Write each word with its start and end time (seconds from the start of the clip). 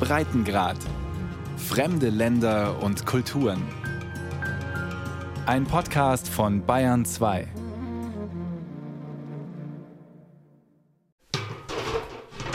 Breitengrad. 0.00 0.76
Fremde 1.56 2.08
Länder 2.08 2.82
und 2.82 3.04
Kulturen. 3.04 3.62
Ein 5.46 5.64
Podcast 5.64 6.28
von 6.28 6.64
Bayern 6.64 7.04
2. 7.04 7.48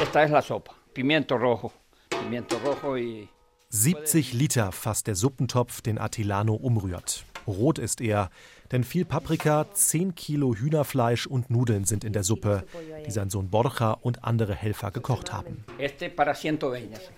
Esta 0.02 0.24
es 0.24 0.32
la 0.32 0.42
sopa. 0.42 0.74
Pimiento 0.94 1.36
rojo. 1.38 1.72
Pimiento 2.10 2.58
rojo 2.60 2.98
y 2.98 3.28
70 3.70 4.34
Liter 4.34 4.72
fasst 4.72 5.08
der 5.08 5.16
Suppentopf, 5.16 5.82
den 5.82 5.98
Attilano 5.98 6.54
umrührt. 6.54 7.26
Rot 7.48 7.80
ist 7.80 8.02
er, 8.02 8.30
denn 8.72 8.84
viel 8.84 9.06
Paprika, 9.06 9.66
10 9.72 10.16
Kilo 10.16 10.56
Hühnerfleisch 10.56 11.28
und 11.28 11.50
Nudeln 11.50 11.86
sind 11.86 12.04
in 12.04 12.14
der 12.14 12.24
Suppe, 12.24 12.64
die 13.06 13.12
sein 13.12 13.30
Sohn 13.30 13.50
Borja 13.50 13.92
und 13.92 14.24
andere 14.24 14.56
Helfer 14.56 14.92
gekocht 14.92 15.32
haben. 15.32 15.64
este 15.78 16.10
para 16.10 16.32
120. 16.32 17.10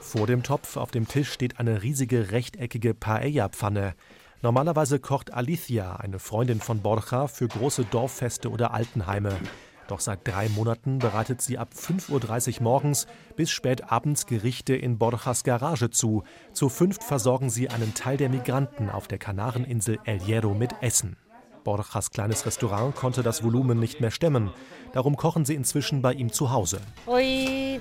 Vor 0.00 0.26
dem 0.26 0.42
Topf 0.42 0.76
auf 0.76 0.90
dem 0.90 1.08
Tisch 1.08 1.32
steht 1.32 1.58
eine 1.58 1.82
riesige 1.82 2.32
rechteckige 2.32 2.92
Paella-Pfanne. 2.92 3.94
Normalerweise 4.42 4.98
kocht 4.98 5.32
Alicia, 5.32 5.96
eine 5.96 6.18
Freundin 6.18 6.60
von 6.60 6.82
Borja, 6.82 7.28
für 7.28 7.48
große 7.48 7.84
Dorffeste 7.84 8.50
oder 8.50 8.74
Altenheime. 8.74 9.38
Doch 9.88 10.00
seit 10.00 10.26
drei 10.26 10.48
Monaten 10.48 10.98
bereitet 10.98 11.42
sie 11.42 11.58
ab 11.58 11.70
5.30 11.76 12.56
Uhr 12.56 12.62
morgens 12.62 13.06
bis 13.36 13.50
spät 13.50 13.90
abends 13.90 14.26
Gerichte 14.26 14.74
in 14.74 14.98
Borjas 14.98 15.44
Garage 15.44 15.90
zu. 15.90 16.22
Zu 16.52 16.68
fünft 16.68 17.04
versorgen 17.04 17.50
sie 17.50 17.68
einen 17.68 17.94
Teil 17.94 18.16
der 18.16 18.28
Migranten 18.28 18.90
auf 18.90 19.08
der 19.08 19.18
Kanareninsel 19.18 19.98
El 20.04 20.20
Hierro 20.20 20.54
mit 20.54 20.74
Essen. 20.80 21.16
Borjas 21.64 22.10
kleines 22.10 22.46
Restaurant 22.46 22.94
konnte 22.94 23.22
das 23.22 23.44
Volumen 23.44 23.78
nicht 23.78 24.00
mehr 24.00 24.10
stemmen. 24.10 24.50
Darum 24.92 25.16
kochen 25.16 25.44
sie 25.44 25.54
inzwischen 25.54 26.02
bei 26.02 26.12
ihm 26.12 26.32
zu 26.32 26.50
Hause. 26.50 26.80
Eh. 27.08 27.78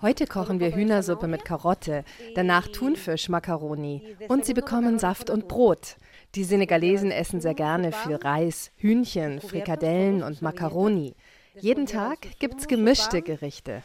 Heute 0.00 0.26
kochen 0.28 0.60
wir 0.60 0.76
Hühnersuppe 0.76 1.26
mit 1.26 1.44
Karotte, 1.44 2.04
danach 2.36 2.68
Thunfisch-Makaroni 2.68 4.16
und 4.28 4.44
sie 4.44 4.54
bekommen 4.54 5.00
Saft 5.00 5.28
und 5.28 5.48
Brot. 5.48 5.96
Die 6.34 6.44
Senegalesen 6.44 7.10
essen 7.10 7.40
sehr 7.40 7.54
gerne 7.54 7.90
viel 7.90 8.16
Reis, 8.16 8.70
Hühnchen, 8.76 9.40
Frikadellen 9.40 10.22
und 10.22 10.42
Makaroni. 10.42 11.14
Jeden 11.58 11.86
Tag 11.86 12.18
gibt's 12.38 12.68
gemischte 12.68 13.22
Gerichte. 13.22 13.82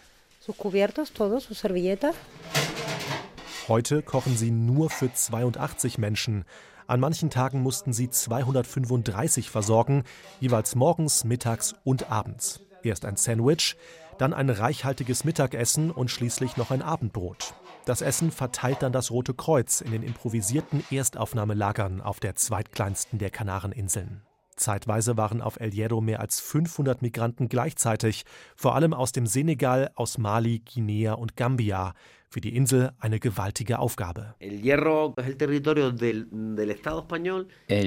Heute 3.69 4.01
kochen 4.01 4.35
sie 4.35 4.51
nur 4.51 4.89
für 4.89 5.13
82 5.13 5.97
Menschen. 5.97 6.43
An 6.85 6.99
manchen 6.99 7.29
Tagen 7.29 7.61
mussten 7.61 7.93
sie 7.93 8.09
235 8.09 9.49
versorgen, 9.49 10.03
jeweils 10.41 10.75
morgens, 10.75 11.23
mittags 11.23 11.73
und 11.85 12.11
abends. 12.11 12.59
Erst 12.83 13.05
ein 13.05 13.15
Sandwich, 13.15 13.77
dann 14.17 14.33
ein 14.33 14.49
reichhaltiges 14.49 15.23
Mittagessen 15.23 15.91
und 15.91 16.11
schließlich 16.11 16.57
noch 16.57 16.71
ein 16.71 16.81
Abendbrot. 16.81 17.53
Das 17.85 18.01
Essen 18.01 18.31
verteilt 18.31 18.81
dann 18.81 18.93
das 18.93 19.11
Rote 19.11 19.33
Kreuz 19.33 19.81
in 19.81 19.91
den 19.91 20.03
improvisierten 20.03 20.83
Erstaufnahmelagern 20.89 21.99
auf 21.99 22.21
der 22.21 22.35
zweitkleinsten 22.35 23.19
der 23.19 23.29
Kanareninseln. 23.29 24.21
Zeitweise 24.55 25.17
waren 25.17 25.41
auf 25.41 25.59
El 25.59 25.71
Hierro 25.71 25.99
mehr 25.99 26.21
als 26.21 26.39
500 26.39 27.01
Migranten 27.01 27.49
gleichzeitig, 27.49 28.23
vor 28.55 28.75
allem 28.75 28.93
aus 28.93 29.11
dem 29.11 29.27
Senegal, 29.27 29.91
aus 29.95 30.17
Mali, 30.17 30.59
Guinea 30.59 31.13
und 31.13 31.35
Gambia. 31.35 31.93
Für 32.33 32.41
die 32.41 32.55
Insel 32.55 32.89
eine 32.97 33.19
gewaltige 33.19 33.77
Aufgabe. 33.77 34.33
El 34.39 34.57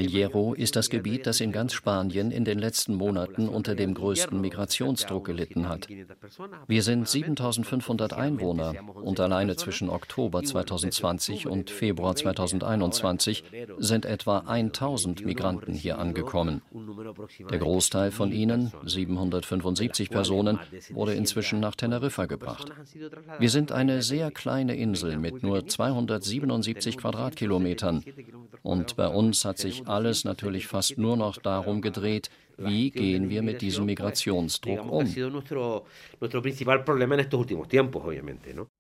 Hierro 0.09 0.55
ist 0.55 0.77
das 0.77 0.89
Gebiet, 0.89 1.27
das 1.27 1.41
in 1.41 1.51
ganz 1.51 1.73
Spanien 1.73 2.31
in 2.31 2.45
den 2.45 2.61
letzten 2.61 2.95
Monaten 2.95 3.49
unter 3.49 3.75
dem 3.75 3.93
größten 3.95 4.41
Migrationsdruck 4.41 5.25
gelitten 5.25 5.69
hat. 5.69 5.89
Wir 6.69 6.85
sind 6.85 7.09
7500 7.09 8.13
Einwohner 8.13 8.75
und 8.95 9.19
alleine 9.19 9.57
zwischen 9.57 9.91
Oktober 9.91 10.45
2020 10.45 11.49
und 11.49 11.71
Februar 11.71 12.15
2021 12.15 13.43
sind 13.79 14.07
etwa 14.07 14.45
1000 14.47 15.27
Migranten 15.27 15.75
hier 15.75 15.99
angekommen. 15.99 16.63
Der 17.51 17.59
Großteil 17.59 18.13
von 18.13 18.31
ihnen, 18.31 18.73
775 18.85 20.09
Personen, 20.09 20.61
wurde 20.91 21.15
inzwischen 21.15 21.59
nach 21.59 21.75
Teneriffa 21.75 22.27
gebracht. 22.27 22.71
Wir 23.41 23.51
sind 23.51 23.73
eine 23.73 24.03
sehr 24.03 24.31
kleine 24.37 24.77
Insel 24.77 25.17
mit 25.19 25.43
nur 25.43 25.67
277 25.67 26.99
Quadratkilometern. 26.99 28.05
Und 28.63 28.95
bei 28.97 29.09
uns 29.09 29.45
hat 29.45 29.59
sich 29.59 29.89
alles 29.89 30.25
natürlich 30.25 30.67
fast 30.69 30.99
nur 30.99 31.17
noch 31.17 31.39
darum 31.39 31.81
gedreht, 31.81 32.31
wie 32.59 32.91
gehen 32.91 33.29
wir 33.31 33.43
mit 33.43 33.63
diesem 33.63 33.87
Migrationsdruck 33.87 34.91
um. 34.91 35.07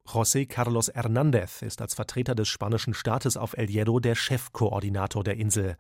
José 0.06 0.46
Carlos 0.46 0.94
Hernández 0.94 1.64
ist 1.64 1.80
als 1.82 1.94
Vertreter 1.94 2.34
des 2.34 2.48
spanischen 2.48 2.94
Staates 2.94 3.36
auf 3.36 3.56
El 3.56 3.68
Hierro 3.68 3.98
der 3.98 4.14
Chefkoordinator 4.14 5.24
der 5.24 5.36
Insel. 5.36 5.76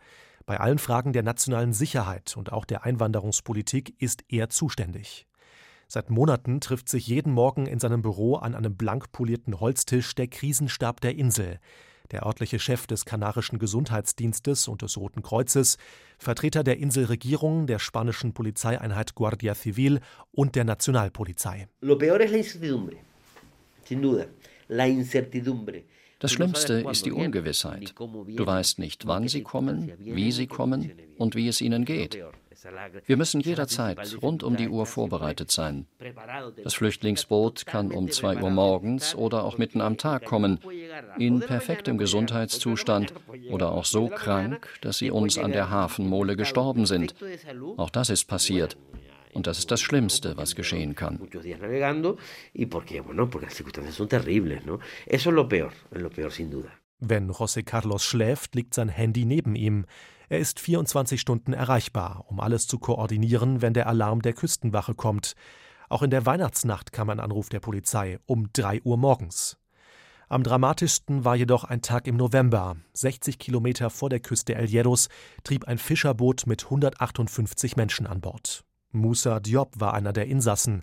Bei 0.46 0.58
allen 0.60 0.78
Fragen 0.78 1.12
der 1.12 1.22
nationalen 1.22 1.72
Sicherheit 1.72 2.36
und 2.36 2.52
auch 2.52 2.64
der 2.64 2.84
Einwanderungspolitik 2.84 3.94
ist 3.98 4.24
er 4.28 4.48
zuständig. 4.48 5.26
Seit 5.88 6.10
Monaten 6.10 6.60
trifft 6.60 6.88
sich 6.88 7.06
jeden 7.06 7.32
Morgen 7.32 7.66
in 7.66 7.78
seinem 7.78 8.02
Büro 8.02 8.34
an 8.34 8.54
einem 8.54 8.76
blank 8.76 9.12
polierten 9.12 9.60
Holztisch 9.60 10.14
der 10.16 10.26
Krisenstab 10.26 11.00
der 11.00 11.16
Insel. 11.16 11.60
Der 12.10 12.26
örtliche 12.26 12.58
Chef 12.58 12.86
des 12.86 13.04
kanarischen 13.04 13.58
Gesundheitsdienstes 13.58 14.68
und 14.68 14.82
des 14.82 14.96
Roten 14.96 15.22
Kreuzes, 15.22 15.76
Vertreter 16.18 16.64
der 16.64 16.78
Inselregierung, 16.78 17.66
der 17.66 17.78
spanischen 17.78 18.32
Polizeieinheit 18.32 19.14
Guardia 19.14 19.54
Civil 19.54 20.00
und 20.32 20.54
der 20.54 20.64
Nationalpolizei. 20.64 21.68
Lo 21.80 21.96
peor 21.96 22.20
es 22.20 22.30
la 22.30 22.36
incertidumbre, 22.36 22.96
sin 23.84 24.02
duda. 24.02 24.26
La 24.68 24.86
incertidumbre. 24.86 25.82
Das 26.18 26.32
Schlimmste 26.32 26.84
ist 26.90 27.04
die 27.04 27.12
Ungewissheit. 27.12 27.94
Du 27.98 28.46
weißt 28.46 28.78
nicht, 28.78 29.06
wann 29.06 29.28
sie 29.28 29.42
kommen, 29.42 29.92
wie 29.98 30.32
sie 30.32 30.46
kommen 30.46 30.90
und 31.18 31.34
wie 31.34 31.48
es 31.48 31.60
ihnen 31.60 31.84
geht. 31.84 32.18
Wir 33.06 33.16
müssen 33.16 33.40
jederzeit 33.40 34.16
rund 34.22 34.42
um 34.42 34.56
die 34.56 34.68
Uhr 34.68 34.86
vorbereitet 34.86 35.50
sein. 35.50 35.86
Das 36.62 36.74
Flüchtlingsboot 36.74 37.66
kann 37.66 37.90
um 37.90 38.10
2 38.10 38.42
Uhr 38.42 38.50
morgens 38.50 39.14
oder 39.14 39.44
auch 39.44 39.58
mitten 39.58 39.80
am 39.80 39.96
Tag 39.96 40.24
kommen, 40.24 40.60
in 41.18 41.40
perfektem 41.40 41.98
Gesundheitszustand 41.98 43.12
oder 43.50 43.72
auch 43.72 43.84
so 43.84 44.08
krank, 44.08 44.68
dass 44.80 44.98
sie 44.98 45.10
uns 45.10 45.38
an 45.38 45.52
der 45.52 45.70
Hafenmole 45.70 46.36
gestorben 46.36 46.86
sind. 46.86 47.14
Auch 47.76 47.90
das 47.90 48.10
ist 48.10 48.24
passiert. 48.24 48.76
Und 49.36 49.46
das 49.46 49.58
ist 49.58 49.70
das 49.70 49.82
Schlimmste, 49.82 50.36
was 50.38 50.54
geschehen 50.54 50.94
kann. 50.94 51.20
Wenn 56.98 57.30
José 57.30 57.62
Carlos 57.62 58.04
schläft, 58.04 58.54
liegt 58.54 58.72
sein 58.72 58.88
Handy 58.88 59.26
neben 59.26 59.54
ihm. 59.54 59.84
Er 60.28 60.38
ist 60.38 60.60
24 60.60 61.20
Stunden 61.20 61.52
erreichbar, 61.52 62.24
um 62.28 62.40
alles 62.40 62.66
zu 62.66 62.78
koordinieren, 62.78 63.60
wenn 63.60 63.74
der 63.74 63.86
Alarm 63.86 64.22
der 64.22 64.32
Küstenwache 64.32 64.94
kommt. 64.94 65.34
Auch 65.88 66.02
in 66.02 66.10
der 66.10 66.26
Weihnachtsnacht 66.26 66.92
kam 66.92 67.10
ein 67.10 67.20
Anruf 67.20 67.48
der 67.48 67.60
Polizei 67.60 68.18
um 68.26 68.48
3 68.52 68.82
Uhr 68.82 68.96
morgens. 68.96 69.58
Am 70.28 70.42
dramatischsten 70.42 71.24
war 71.24 71.36
jedoch 71.36 71.62
ein 71.62 71.82
Tag 71.82 72.08
im 72.08 72.16
November. 72.16 72.76
60 72.94 73.38
Kilometer 73.38 73.90
vor 73.90 74.08
der 74.08 74.18
Küste 74.18 74.56
El 74.56 74.66
Hierros 74.66 75.08
trieb 75.44 75.68
ein 75.68 75.78
Fischerboot 75.78 76.46
mit 76.46 76.64
158 76.64 77.76
Menschen 77.76 78.06
an 78.08 78.20
Bord. 78.20 78.64
Moussa 78.90 79.38
Diop 79.38 79.78
war 79.78 79.94
einer 79.94 80.12
der 80.12 80.26
Insassen. 80.26 80.82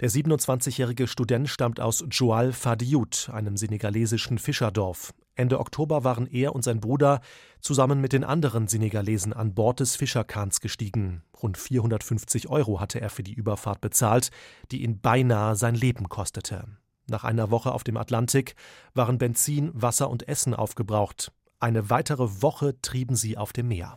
Der 0.00 0.10
27-jährige 0.10 1.08
Student 1.08 1.48
stammt 1.48 1.80
aus 1.80 2.04
Joal 2.10 2.52
Fadiout, 2.52 3.32
einem 3.32 3.56
senegalesischen 3.56 4.38
Fischerdorf. 4.38 5.12
Ende 5.36 5.58
Oktober 5.58 6.04
waren 6.04 6.26
er 6.26 6.54
und 6.54 6.62
sein 6.62 6.80
Bruder 6.80 7.20
zusammen 7.60 8.00
mit 8.00 8.12
den 8.12 8.24
anderen 8.24 8.68
Senegalesen 8.68 9.32
an 9.32 9.54
Bord 9.54 9.80
des 9.80 9.96
Fischerkahns 9.96 10.60
gestiegen. 10.60 11.22
Rund 11.42 11.58
450 11.58 12.48
Euro 12.48 12.80
hatte 12.80 13.00
er 13.00 13.10
für 13.10 13.22
die 13.22 13.34
Überfahrt 13.34 13.80
bezahlt, 13.80 14.30
die 14.70 14.82
ihn 14.82 15.00
beinahe 15.00 15.56
sein 15.56 15.74
Leben 15.74 16.08
kostete. 16.08 16.64
Nach 17.06 17.24
einer 17.24 17.50
Woche 17.50 17.72
auf 17.72 17.84
dem 17.84 17.96
Atlantik 17.96 18.54
waren 18.94 19.18
Benzin, 19.18 19.70
Wasser 19.74 20.08
und 20.08 20.28
Essen 20.28 20.54
aufgebraucht. 20.54 21.32
Eine 21.60 21.90
weitere 21.90 22.42
Woche 22.42 22.80
trieben 22.80 23.16
sie 23.16 23.36
auf 23.36 23.52
dem 23.52 23.68
Meer. 23.68 23.96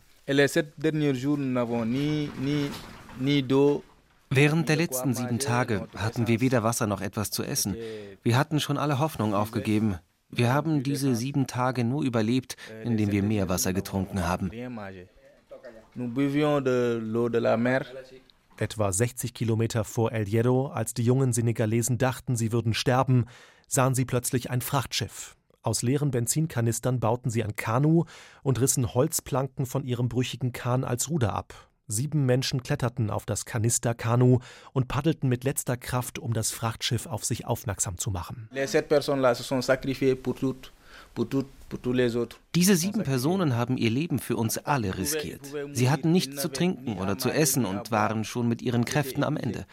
Während 4.30 4.68
der 4.68 4.76
letzten 4.76 5.14
sieben 5.14 5.38
Tage 5.38 5.88
hatten 5.96 6.26
wir 6.26 6.40
weder 6.40 6.62
Wasser 6.62 6.86
noch 6.86 7.00
etwas 7.00 7.30
zu 7.30 7.42
essen. 7.42 7.76
Wir 8.22 8.36
hatten 8.36 8.60
schon 8.60 8.76
alle 8.76 8.98
Hoffnung 8.98 9.34
aufgegeben. 9.34 9.98
Wir 10.30 10.52
haben 10.52 10.82
diese 10.82 11.14
sieben 11.14 11.46
Tage 11.46 11.84
nur 11.84 12.02
überlebt, 12.02 12.56
indem 12.84 13.10
wir 13.10 13.22
Meerwasser 13.22 13.72
getrunken 13.72 14.26
haben. 14.26 14.50
Etwa 18.56 18.92
60 18.92 19.34
Kilometer 19.34 19.84
vor 19.84 20.12
El 20.12 20.26
Hierro, 20.26 20.66
als 20.68 20.92
die 20.92 21.02
jungen 21.02 21.32
Senegalesen 21.32 21.96
dachten, 21.96 22.36
sie 22.36 22.52
würden 22.52 22.74
sterben, 22.74 23.26
sahen 23.68 23.94
sie 23.94 24.04
plötzlich 24.04 24.50
ein 24.50 24.60
Frachtschiff. 24.60 25.36
Aus 25.62 25.82
leeren 25.82 26.10
Benzinkanistern 26.10 27.00
bauten 27.00 27.30
sie 27.30 27.44
ein 27.44 27.56
Kanu 27.56 28.04
und 28.42 28.60
rissen 28.60 28.94
Holzplanken 28.94 29.66
von 29.66 29.84
ihrem 29.84 30.08
brüchigen 30.08 30.52
Kahn 30.52 30.84
als 30.84 31.10
Ruder 31.10 31.32
ab. 31.32 31.67
Sieben 31.88 32.26
Menschen 32.26 32.62
kletterten 32.62 33.10
auf 33.10 33.24
das 33.24 33.46
Kanisterkanu 33.46 34.40
und 34.72 34.88
paddelten 34.88 35.28
mit 35.28 35.44
letzter 35.44 35.78
Kraft, 35.78 36.18
um 36.18 36.34
das 36.34 36.50
Frachtschiff 36.50 37.06
auf 37.06 37.24
sich 37.24 37.46
aufmerksam 37.46 37.96
zu 37.96 38.10
machen. 38.10 38.48
Diese 42.54 42.76
sieben 42.76 43.02
Personen 43.02 43.56
haben 43.56 43.76
ihr 43.76 43.90
Leben 43.90 44.18
für 44.18 44.36
uns 44.36 44.58
alle 44.58 44.98
riskiert. 44.98 45.40
Sie 45.72 45.90
hatten 45.90 46.12
nichts 46.12 46.40
zu 46.40 46.48
trinken 46.48 46.98
oder 46.98 47.18
zu 47.18 47.30
essen 47.30 47.64
und 47.64 47.90
waren 47.90 48.24
schon 48.24 48.48
mit 48.48 48.62
ihren 48.62 48.84
Kräften 48.84 49.24
am 49.24 49.36
Ende. 49.36 49.66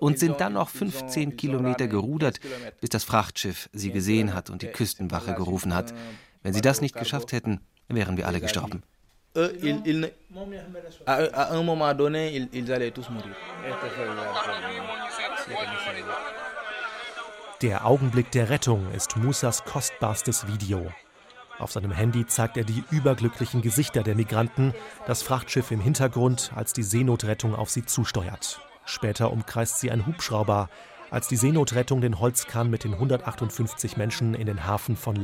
Und 0.00 0.18
sind 0.18 0.40
dann 0.40 0.54
noch 0.54 0.68
15 0.68 1.36
Kilometer 1.36 1.88
gerudert, 1.88 2.40
bis 2.80 2.90
das 2.90 3.04
Frachtschiff 3.04 3.68
sie 3.72 3.90
gesehen 3.90 4.34
hat 4.34 4.50
und 4.50 4.62
die 4.62 4.68
Küstenwache 4.68 5.34
gerufen 5.34 5.74
hat. 5.74 5.94
Wenn 6.42 6.52
sie 6.54 6.60
das 6.60 6.80
nicht 6.80 6.94
geschafft 6.94 7.32
hätten, 7.32 7.60
wären 7.88 8.16
wir 8.16 8.26
alle 8.26 8.40
gestorben. 8.40 8.82
Der 17.60 17.84
Augenblick 17.84 18.30
der 18.30 18.48
Rettung 18.48 18.92
ist 18.92 19.16
Musas 19.16 19.64
kostbarstes 19.64 20.46
Video. 20.46 20.86
Auf 21.58 21.72
seinem 21.72 21.90
Handy 21.90 22.24
zeigt 22.26 22.56
er 22.56 22.64
die 22.64 22.84
überglücklichen 22.92 23.60
Gesichter 23.60 24.04
der 24.04 24.14
Migranten, 24.14 24.72
das 25.08 25.22
Frachtschiff 25.22 25.72
im 25.72 25.80
Hintergrund, 25.80 26.52
als 26.54 26.72
die 26.72 26.84
Seenotrettung 26.84 27.56
auf 27.56 27.70
sie 27.70 27.84
zusteuert. 27.84 28.60
Später 28.84 29.32
umkreist 29.32 29.80
sie 29.80 29.90
ein 29.90 30.06
Hubschrauber, 30.06 30.68
als 31.10 31.26
die 31.26 31.36
Seenotrettung 31.36 32.00
den 32.00 32.20
Holzkahn 32.20 32.70
mit 32.70 32.84
den 32.84 32.94
158 32.94 33.96
Menschen 33.96 34.34
in 34.34 34.46
den 34.46 34.64
Hafen 34.64 34.96
von 34.96 35.16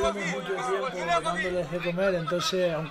La 0.00 0.10
Restinga 0.10 2.40
schleppt. 2.40 2.84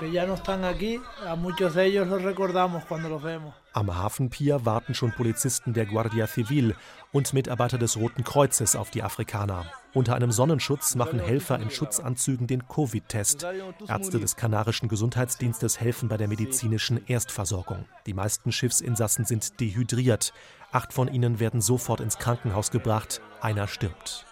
Am 3.74 3.96
Hafenpier 3.96 4.66
warten 4.66 4.94
schon 4.94 5.12
Polizisten 5.12 5.74
der 5.74 5.86
Guardia 5.86 6.28
Civil 6.28 6.76
und 7.12 7.34
Mitarbeiter 7.34 7.78
des 7.78 7.98
Roten 7.98 8.24
Kreuzes 8.24 8.76
auf 8.76 8.92
die 8.92 9.04
Afrikaner. 9.04 9.66
Unter 9.94 10.16
einem 10.16 10.32
Sonnenschutz 10.32 10.96
machen 10.96 11.20
Helfer 11.20 11.60
in 11.60 11.70
Schutzanzügen 11.70 12.48
den 12.48 12.68
Covid-Test. 12.68 13.46
Ärzte 13.88 14.20
des 14.20 14.36
kanarischen 14.36 14.88
Gesundheitsdienstes 14.88 15.80
helfen 15.80 16.10
bei 16.10 16.18
der 16.18 16.28
medizinischen 16.28 17.06
Erstversorgung. 17.08 17.86
Die 18.06 18.14
meisten 18.14 18.52
Schiffsinsassen 18.52 19.26
sind 19.26 19.60
dehydriert. 19.60 20.34
Acht 20.72 20.94
von 20.94 21.08
ihnen 21.08 21.40
werden 21.40 21.62
sofort 21.62 22.00
ins 22.00 22.18
Krankenhaus 22.18 22.72
gebracht. 22.72 23.22
Einer 23.42 23.68
stirbt. 23.68 24.26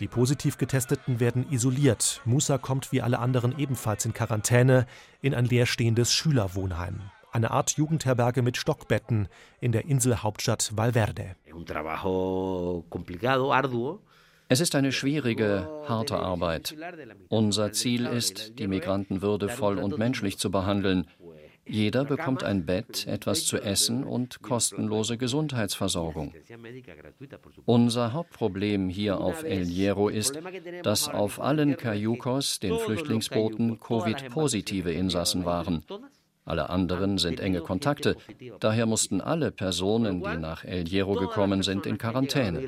Die 0.00 0.08
positiv 0.08 0.58
Getesteten 0.58 1.20
werden 1.20 1.46
isoliert. 1.50 2.20
Musa 2.24 2.58
kommt 2.58 2.92
wie 2.92 3.02
alle 3.02 3.18
anderen 3.18 3.58
ebenfalls 3.58 4.04
in 4.04 4.12
Quarantäne 4.12 4.86
in 5.20 5.34
ein 5.34 5.44
leerstehendes 5.44 6.12
Schülerwohnheim. 6.12 7.00
Eine 7.30 7.50
Art 7.50 7.72
Jugendherberge 7.72 8.42
mit 8.42 8.56
Stockbetten 8.56 9.28
in 9.60 9.72
der 9.72 9.86
Inselhauptstadt 9.86 10.72
Valverde. 10.76 11.36
Es 14.48 14.60
ist 14.60 14.74
eine 14.74 14.92
schwierige, 14.92 15.68
harte 15.88 16.16
Arbeit. 16.18 16.76
Unser 17.28 17.72
Ziel 17.72 18.04
ist, 18.04 18.58
die 18.58 18.66
Migranten 18.66 19.22
würdevoll 19.22 19.78
und 19.78 19.96
menschlich 19.96 20.36
zu 20.38 20.50
behandeln, 20.50 21.06
jeder 21.66 22.04
bekommt 22.04 22.42
ein 22.42 22.66
Bett, 22.66 23.06
etwas 23.06 23.46
zu 23.46 23.58
essen 23.58 24.04
und 24.04 24.42
kostenlose 24.42 25.16
Gesundheitsversorgung. 25.16 26.34
Unser 27.64 28.12
Hauptproblem 28.12 28.88
hier 28.88 29.20
auf 29.20 29.44
El 29.44 29.64
Hierro 29.64 30.08
ist, 30.08 30.38
dass 30.82 31.08
auf 31.08 31.40
allen 31.40 31.76
Cayucos, 31.76 32.58
den 32.58 32.78
Flüchtlingsbooten, 32.78 33.78
Covid-positive 33.78 34.92
Insassen 34.92 35.44
waren. 35.44 35.84
Alle 36.44 36.70
anderen 36.70 37.18
sind 37.18 37.38
enge 37.38 37.60
Kontakte. 37.60 38.16
Daher 38.58 38.86
mussten 38.86 39.20
alle 39.20 39.52
Personen, 39.52 40.22
die 40.22 40.36
nach 40.36 40.64
El 40.64 40.86
Hierro 40.86 41.14
gekommen 41.14 41.62
sind, 41.62 41.86
in 41.86 41.98
Quarantäne. 41.98 42.60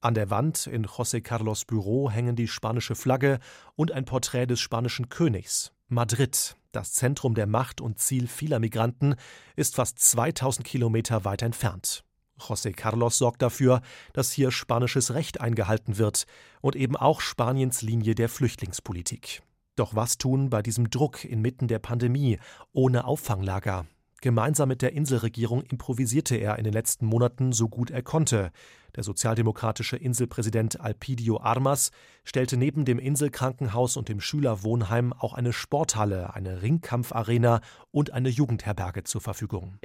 An 0.00 0.14
der 0.14 0.30
Wand 0.30 0.66
in 0.66 0.86
José 0.86 1.20
Carlos 1.20 1.64
Büro 1.64 2.10
hängen 2.10 2.36
die 2.36 2.48
spanische 2.48 2.94
Flagge 2.94 3.40
und 3.74 3.92
ein 3.92 4.04
Porträt 4.04 4.46
des 4.46 4.60
spanischen 4.60 5.08
Königs. 5.08 5.72
Madrid, 5.88 6.56
das 6.72 6.92
Zentrum 6.92 7.34
der 7.34 7.46
Macht 7.46 7.80
und 7.80 7.98
Ziel 7.98 8.28
vieler 8.28 8.58
Migranten, 8.58 9.16
ist 9.56 9.74
fast 9.74 9.98
2000 9.98 10.66
Kilometer 10.66 11.24
weit 11.24 11.42
entfernt. 11.42 12.04
José 12.38 12.72
Carlos 12.72 13.18
sorgt 13.18 13.42
dafür, 13.42 13.80
dass 14.12 14.30
hier 14.30 14.50
spanisches 14.50 15.14
Recht 15.14 15.40
eingehalten 15.40 15.98
wird 15.98 16.26
und 16.60 16.76
eben 16.76 16.96
auch 16.96 17.20
Spaniens 17.20 17.82
Linie 17.82 18.14
der 18.14 18.28
Flüchtlingspolitik. 18.28 19.42
Doch 19.78 19.94
was 19.94 20.18
tun 20.18 20.50
bei 20.50 20.60
diesem 20.60 20.90
Druck 20.90 21.24
inmitten 21.24 21.68
der 21.68 21.78
Pandemie, 21.78 22.40
ohne 22.72 23.04
Auffanglager? 23.04 23.86
Gemeinsam 24.20 24.68
mit 24.68 24.82
der 24.82 24.92
Inselregierung 24.92 25.62
improvisierte 25.62 26.34
er 26.34 26.58
in 26.58 26.64
den 26.64 26.72
letzten 26.72 27.06
Monaten 27.06 27.52
so 27.52 27.68
gut 27.68 27.92
er 27.92 28.02
konnte. 28.02 28.50
Der 28.96 29.02
sozialdemokratische 29.04 29.96
Inselpräsident 29.96 30.80
Alpidio 30.80 31.40
Armas 31.40 31.90
stellte 32.24 32.56
neben 32.56 32.84
dem 32.84 32.98
Inselkrankenhaus 32.98 33.96
und 33.96 34.08
dem 34.08 34.20
Schülerwohnheim 34.20 35.12
auch 35.12 35.34
eine 35.34 35.52
Sporthalle, 35.52 36.34
eine 36.34 36.62
Ringkampfarena 36.62 37.60
und 37.90 38.12
eine 38.12 38.28
Jugendherberge 38.28 39.04
zur 39.04 39.20
Verfügung. 39.20 39.78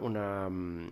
Una 0.00 0.48
mm. 0.48 0.90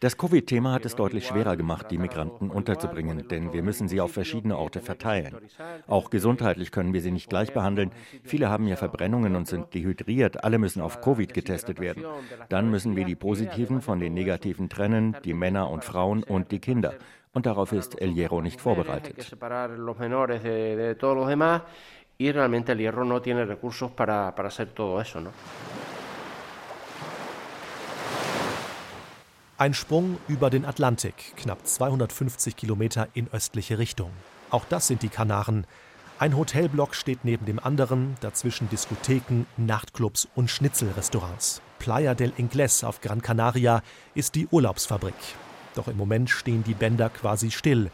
Das 0.00 0.18
Covid-Thema 0.18 0.72
hat 0.72 0.84
es 0.84 0.94
deutlich 0.94 1.26
schwerer 1.26 1.56
gemacht, 1.56 1.90
die 1.90 1.98
Migranten 1.98 2.50
unterzubringen, 2.50 3.28
denn 3.28 3.52
wir 3.52 3.62
müssen 3.62 3.88
sie 3.88 4.00
auf 4.00 4.12
verschiedene 4.12 4.58
Orte 4.58 4.80
verteilen. 4.80 5.36
Auch 5.86 6.10
gesundheitlich 6.10 6.70
können 6.70 6.92
wir 6.92 7.00
sie 7.00 7.10
nicht 7.10 7.30
gleich 7.30 7.54
behandeln. 7.54 7.92
Viele 8.22 8.50
haben 8.50 8.66
ja 8.68 8.76
Verbrennungen 8.76 9.36
und 9.36 9.48
sind 9.48 9.72
dehydriert. 9.72 10.44
Alle 10.44 10.58
müssen 10.58 10.82
auf 10.82 11.00
Covid 11.00 11.32
getestet 11.32 11.80
werden. 11.80 12.04
Dann 12.50 12.65
müssen 12.70 12.96
wir 12.96 13.04
die 13.04 13.16
Positiven 13.16 13.80
von 13.80 14.00
den 14.00 14.14
Negativen 14.14 14.68
trennen, 14.68 15.16
die 15.24 15.34
Männer 15.34 15.70
und 15.70 15.84
Frauen 15.84 16.22
und 16.22 16.52
die 16.52 16.58
Kinder. 16.58 16.94
Und 17.32 17.46
darauf 17.46 17.72
ist 17.72 18.00
El 18.00 18.12
Hierro 18.12 18.40
nicht 18.40 18.60
vorbereitet. 18.60 19.16
y 22.18 22.32
realmente 22.32 22.72
el 22.72 22.78
hierro 22.78 23.04
no 23.04 23.20
tiene 23.20 23.44
recursos 23.44 23.90
para, 23.90 24.34
para 24.34 24.48
hacer 24.48 24.68
todo 24.68 25.00
eso, 25.00 25.20
¿no? 25.20 25.30
Ein 29.58 29.72
Sprung 29.72 30.18
über 30.28 30.50
den 30.50 30.66
Atlantik, 30.66 31.34
knapp 31.36 31.66
250 31.66 32.56
Kilometer 32.56 33.08
in 33.14 33.28
östliche 33.32 33.78
Richtung. 33.78 34.10
Auch 34.50 34.66
das 34.66 34.86
sind 34.86 35.02
die 35.02 35.08
Kanaren. 35.08 35.66
Ein 36.18 36.36
Hotelblock 36.36 36.94
steht 36.94 37.24
neben 37.24 37.46
dem 37.46 37.58
anderen, 37.58 38.16
dazwischen 38.20 38.68
Diskotheken, 38.68 39.46
Nachtclubs 39.56 40.28
und 40.34 40.50
Schnitzelrestaurants. 40.50 41.62
Playa 41.78 42.14
del 42.14 42.32
Ingles 42.36 42.84
auf 42.84 43.00
Gran 43.00 43.22
Canaria 43.22 43.82
ist 44.14 44.34
die 44.34 44.46
Urlaubsfabrik. 44.48 45.14
Doch 45.74 45.88
im 45.88 45.96
Moment 45.96 46.30
stehen 46.30 46.64
die 46.64 46.74
Bänder 46.74 47.10
quasi 47.10 47.50
still. 47.50 47.90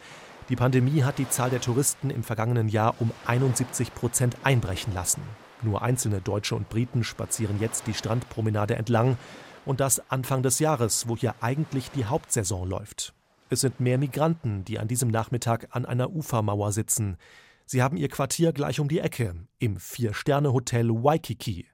Die 0.49 0.55
Pandemie 0.55 1.03
hat 1.03 1.19
die 1.19 1.29
Zahl 1.29 1.49
der 1.49 1.61
Touristen 1.61 2.09
im 2.09 2.23
vergangenen 2.23 2.69
Jahr 2.69 2.95
um 2.99 3.11
71 3.25 3.93
Prozent 3.93 4.37
einbrechen 4.43 4.93
lassen. 4.93 5.21
Nur 5.61 5.81
einzelne 5.81 6.21
Deutsche 6.21 6.55
und 6.55 6.69
Briten 6.69 7.03
spazieren 7.03 7.59
jetzt 7.59 7.87
die 7.87 7.93
Strandpromenade 7.93 8.75
entlang 8.75 9.17
und 9.65 9.79
das 9.79 10.09
Anfang 10.11 10.43
des 10.43 10.59
Jahres, 10.59 11.07
wo 11.07 11.15
hier 11.15 11.35
eigentlich 11.41 11.91
die 11.91 12.05
Hauptsaison 12.05 12.67
läuft. 12.67 13.13
Es 13.49 13.61
sind 13.61 13.79
mehr 13.79 13.97
Migranten, 13.97 14.65
die 14.65 14.79
an 14.79 14.87
diesem 14.87 15.09
Nachmittag 15.09 15.67
an 15.71 15.85
einer 15.85 16.11
Ufermauer 16.11 16.71
sitzen. 16.71 17.17
Sie 17.65 17.81
haben 17.81 17.97
ihr 17.97 18.09
Quartier 18.09 18.51
gleich 18.51 18.79
um 18.79 18.89
die 18.89 18.99
Ecke, 18.99 19.35
im 19.59 19.77
Vier-Sterne-Hotel 19.77 20.89
Waikiki. 20.89 21.67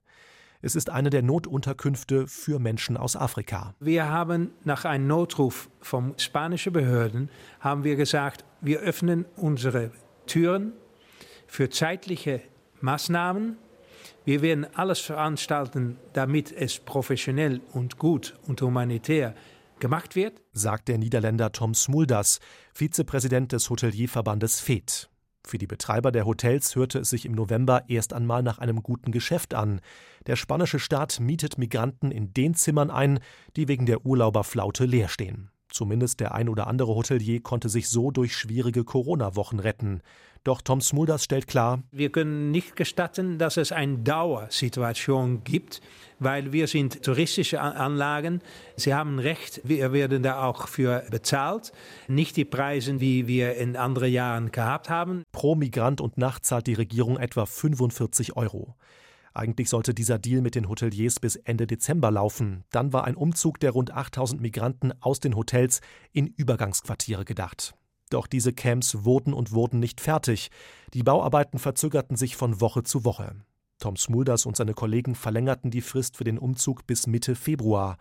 Es 0.62 0.76
ist 0.76 0.90
eine 0.90 1.10
der 1.10 1.22
Notunterkünfte 1.22 2.28
für 2.28 2.60
Menschen 2.60 2.98
aus 2.98 3.16
Afrika. 3.16 3.76
Wir 3.80 4.10
haben 4.10 4.52
nach 4.64 4.86
einem 4.86 5.08
Notruf 5.08 5.70
von 5.80 6.14
spanischen 6.18 6.74
Behörden 6.74 7.30
haben 7.60 7.84
wir 7.84 7.96
gesagt, 7.96 8.44
wir 8.62 8.80
öffnen 8.80 9.26
unsere 9.36 9.92
Türen 10.26 10.74
für 11.48 11.70
zeitliche 11.70 12.42
Maßnahmen 12.82 13.58
wir 14.26 14.42
werden 14.42 14.68
alles 14.76 15.00
veranstalten, 15.00 15.98
damit 16.14 16.52
es 16.52 16.80
professionell 16.80 17.62
und 17.74 17.98
gut 17.98 18.38
und 18.46 18.62
humanitär 18.62 19.34
gemacht 19.80 20.16
wird, 20.16 20.42
sagt 20.52 20.88
der 20.88 20.98
Niederländer 20.98 21.52
Tom 21.52 21.74
Smulders, 21.74 22.40
Vizepräsident 22.74 23.54
des 23.54 23.70
Hotelierverbandes 23.70 24.60
FED. 24.60 25.10
Für 25.46 25.58
die 25.58 25.68
Betreiber 25.68 26.12
der 26.12 26.26
Hotels 26.26 26.76
hörte 26.76 27.00
es 27.00 27.10
sich 27.10 27.26
im 27.26 27.32
November 27.32 27.84
erst 27.88 28.14
einmal 28.14 28.44
nach 28.44 28.60
einem 28.60 28.84
guten 28.84 29.12
Geschäft 29.12 29.54
an. 29.54 29.82
Der 30.28 30.36
spanische 30.36 30.80
Staat 30.80 31.20
mietet 31.20 31.58
Migranten 31.58 32.12
in 32.12 32.34
den 32.34 32.54
Zimmern 32.54 32.92
ein, 32.92 33.20
die 33.56 33.68
wegen 33.68 33.86
der 33.86 34.06
Urlauberflaute 34.06 34.86
leer 34.86 35.08
stehen. 35.08 35.50
Zumindest 35.70 36.20
der 36.20 36.34
ein 36.34 36.50
oder 36.50 36.68
andere 36.68 36.96
Hotelier 36.96 37.42
konnte 37.42 37.70
sich 37.70 37.90
so 37.90 38.12
durch 38.12 38.36
schwierige 38.36 38.84
Corona-Wochen 38.84 39.60
retten. 39.60 40.02
Doch 40.44 40.62
Tom 40.62 40.80
Smulders 40.80 41.26
stellt 41.26 41.48
klar, 41.48 41.84
wir 41.92 42.12
können 42.12 42.52
nicht 42.52 42.76
gestatten, 42.76 43.38
dass 43.38 43.58
es 43.58 43.72
eine 43.72 43.98
Dauersituation 43.98 45.44
gibt, 45.44 45.82
weil 46.18 46.54
wir 46.54 46.68
sind 46.68 47.04
touristische 47.04 47.60
Anlagen. 47.60 48.42
Sie 48.78 48.94
haben 48.94 49.20
recht, 49.20 49.62
wir 49.66 49.92
werden 49.92 50.24
da 50.24 50.44
auch 50.44 50.68
für 50.68 51.04
bezahlt. 51.12 51.74
Nicht 52.08 52.38
die 52.38 52.46
Preise, 52.46 53.02
wie 53.02 53.28
wir 53.28 53.56
in 53.56 53.76
anderen 53.76 54.12
Jahren 54.12 54.52
gehabt 54.52 54.90
haben. 54.90 55.24
Pro 55.34 55.56
Migrant 55.56 56.00
und 56.00 56.18
Nacht 56.18 56.46
zahlt 56.46 56.68
die 56.68 56.74
Regierung 56.74 57.18
etwa 57.18 57.46
45 57.46 58.38
Euro. 58.38 58.76
Eigentlich 59.34 59.70
sollte 59.70 59.94
dieser 59.94 60.20
Deal 60.20 60.42
mit 60.42 60.56
den 60.56 60.70
Hoteliers 60.70 61.20
bis 61.20 61.36
Ende 61.36 61.68
Dezember 61.68 62.12
laufen. 62.12 62.64
Dann 62.72 62.94
war 62.94 63.06
ein 63.06 63.16
Umzug 63.16 63.60
der 63.60 63.72
rund 63.72 63.92
8000 63.92 64.42
Migranten 64.42 64.94
aus 65.02 65.20
den 65.20 65.36
Hotels 65.36 65.82
in 66.12 66.28
Übergangsquartiere 66.28 67.26
gedacht. 67.26 67.76
Doch 68.10 68.28
diese 68.28 68.54
Camps 68.54 69.04
wurden 69.04 69.34
und 69.34 69.52
wurden 69.52 69.80
nicht 69.80 70.02
fertig. 70.02 70.50
Die 70.94 71.04
Bauarbeiten 71.04 71.60
verzögerten 71.60 72.18
sich 72.18 72.36
von 72.36 72.60
Woche 72.60 72.84
zu 72.84 73.06
Woche. 73.06 73.36
Tom 73.80 73.96
Smulders 73.96 74.46
und 74.46 74.58
seine 74.58 74.74
Kollegen 74.74 75.16
verlängerten 75.16 75.72
die 75.72 75.82
Frist 75.82 76.18
für 76.18 76.24
den 76.24 76.38
Umzug 76.38 76.86
bis 76.86 77.08
Mitte 77.08 77.36
Februar. 77.36 77.98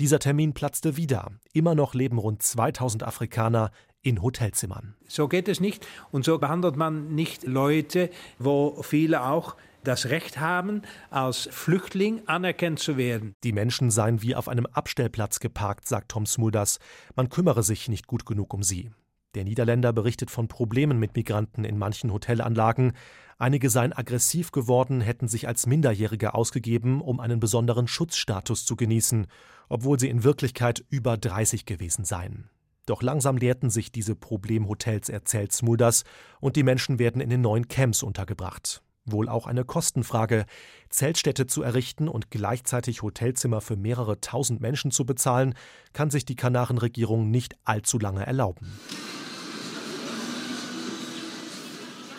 Dieser 0.00 0.18
Termin 0.18 0.54
platzte 0.54 0.96
wieder. 0.96 1.30
Immer 1.52 1.74
noch 1.74 1.94
leben 1.94 2.18
rund 2.18 2.42
2000 2.42 3.02
Afrikaner 3.02 3.70
in 4.02 4.22
Hotelzimmern. 4.22 4.96
So 5.06 5.28
geht 5.28 5.46
es 5.46 5.60
nicht 5.60 5.86
und 6.10 6.24
so 6.24 6.38
behandelt 6.38 6.76
man 6.76 7.14
nicht 7.14 7.44
Leute, 7.44 8.10
wo 8.38 8.82
viele 8.82 9.24
auch 9.24 9.56
das 9.84 10.06
Recht 10.06 10.38
haben, 10.38 10.82
als 11.10 11.48
Flüchtling 11.50 12.22
anerkannt 12.26 12.78
zu 12.78 12.96
werden. 12.96 13.34
Die 13.44 13.52
Menschen 13.52 13.90
seien 13.90 14.22
wie 14.22 14.34
auf 14.34 14.48
einem 14.48 14.66
Abstellplatz 14.66 15.40
geparkt, 15.40 15.88
sagt 15.88 16.10
Tom 16.10 16.26
Smulders. 16.26 16.78
Man 17.16 17.28
kümmere 17.28 17.62
sich 17.62 17.88
nicht 17.88 18.06
gut 18.06 18.26
genug 18.26 18.54
um 18.54 18.62
sie. 18.62 18.90
Der 19.34 19.44
Niederländer 19.44 19.92
berichtet 19.92 20.30
von 20.30 20.48
Problemen 20.48 20.98
mit 20.98 21.14
Migranten 21.14 21.64
in 21.64 21.78
manchen 21.78 22.12
Hotelanlagen. 22.12 22.92
Einige 23.38 23.70
seien 23.70 23.92
aggressiv 23.92 24.50
geworden, 24.50 25.00
hätten 25.00 25.28
sich 25.28 25.46
als 25.46 25.66
Minderjährige 25.66 26.34
ausgegeben, 26.34 27.00
um 27.00 27.20
einen 27.20 27.38
besonderen 27.38 27.86
Schutzstatus 27.86 28.64
zu 28.64 28.74
genießen, 28.76 29.28
obwohl 29.68 30.00
sie 30.00 30.08
in 30.08 30.24
Wirklichkeit 30.24 30.84
über 30.88 31.16
30 31.16 31.64
gewesen 31.64 32.04
seien. 32.04 32.50
Doch 32.86 33.02
langsam 33.02 33.36
leerten 33.36 33.70
sich 33.70 33.92
diese 33.92 34.16
Problemhotels, 34.16 35.08
erzählt 35.08 35.52
Smulders, 35.52 36.02
und 36.40 36.56
die 36.56 36.64
Menschen 36.64 36.98
werden 36.98 37.20
in 37.20 37.30
den 37.30 37.40
neuen 37.40 37.68
Camps 37.68 38.02
untergebracht 38.02 38.82
wohl 39.04 39.28
auch 39.28 39.46
eine 39.46 39.64
Kostenfrage. 39.64 40.46
Zeltstädte 40.88 41.46
zu 41.46 41.62
errichten 41.62 42.08
und 42.08 42.30
gleichzeitig 42.30 43.02
Hotelzimmer 43.02 43.60
für 43.60 43.76
mehrere 43.76 44.20
tausend 44.20 44.60
Menschen 44.60 44.90
zu 44.90 45.04
bezahlen, 45.04 45.54
kann 45.92 46.10
sich 46.10 46.24
die 46.24 46.36
Kanarenregierung 46.36 47.30
nicht 47.30 47.56
allzu 47.64 47.98
lange 47.98 48.26
erlauben. 48.26 48.78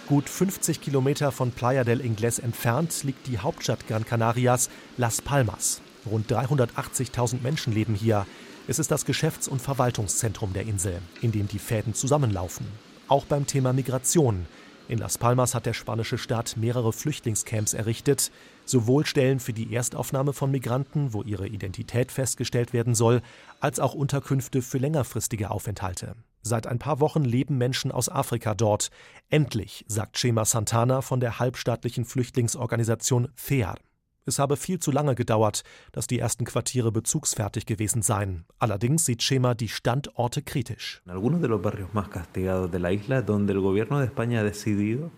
Gut 0.08 0.28
50 0.28 0.82
Kilometer 0.82 1.32
von 1.32 1.52
Playa 1.52 1.86
del 1.86 2.02
Ingles 2.02 2.38
entfernt 2.40 3.04
liegt 3.04 3.28
die 3.28 3.40
Hauptstadt 3.40 3.88
Gran 3.88 4.06
Canarias, 4.06 4.70
Las 4.98 5.22
Palmas. 5.22 5.82
Rund 6.06 6.30
380.000 6.30 7.42
Menschen 7.42 7.74
leben 7.74 7.96
hier. 7.96 8.26
Es 8.68 8.78
ist 8.78 8.92
das 8.92 9.06
Geschäfts- 9.06 9.48
und 9.48 9.62
Verwaltungszentrum 9.62 10.52
der 10.52 10.64
Insel, 10.64 11.00
in 11.22 11.32
dem 11.32 11.48
die 11.48 11.60
Fäden 11.60 11.94
zusammenlaufen. 11.94 12.66
Auch 13.08 13.26
beim 13.26 13.48
Thema 13.48 13.72
Migration. 13.72 14.48
In 14.88 14.98
Las 14.98 15.18
Palmas 15.18 15.56
hat 15.56 15.66
der 15.66 15.74
spanische 15.74 16.18
Staat 16.18 16.58
mehrere 16.58 16.92
Flüchtlingscamps 16.92 17.74
errichtet, 17.74 18.32
sowohl 18.66 19.06
Stellen 19.06 19.40
für 19.40 19.54
die 19.54 19.74
Erstaufnahme 19.74 20.34
von 20.34 20.52
Migranten, 20.52 21.14
wo 21.14 21.24
ihre 21.24 21.48
Identität 21.48 22.12
festgestellt 22.12 22.74
werden 22.74 22.96
soll, 22.96 23.22
als 23.60 23.80
auch 23.80 23.94
Unterkünfte 23.94 24.62
für 24.62 24.78
längerfristige 24.80 25.52
Aufenthalte. 25.52 26.16
Seit 26.42 26.68
ein 26.68 26.80
paar 26.80 27.00
Wochen 27.00 27.24
leben 27.24 27.58
Menschen 27.58 27.92
aus 27.92 28.10
Afrika 28.10 28.56
dort. 28.56 28.90
Endlich, 29.30 29.86
sagt 29.88 30.18
Chema 30.18 30.46
Santana 30.46 31.02
von 31.02 31.20
der 31.20 31.40
halbstaatlichen 31.40 32.04
Flüchtlingsorganisation 32.04 33.30
FEAR. 33.36 33.76
Es 34.26 34.38
habe 34.38 34.56
viel 34.56 34.80
zu 34.80 34.92
lange 34.92 35.16
gedauert, 35.16 35.64
dass 35.94 36.06
die 36.06 36.20
ersten 36.20 36.46
Quartiere 36.46 36.92
bezugsfertig 36.92 37.66
gewesen 37.66 38.04
seien. 38.04 38.46
Allerdings 38.60 39.04
sieht 39.06 39.24
Schema 39.24 39.56
die 39.56 39.68
Standorte 39.68 40.44
kritisch. 40.44 41.02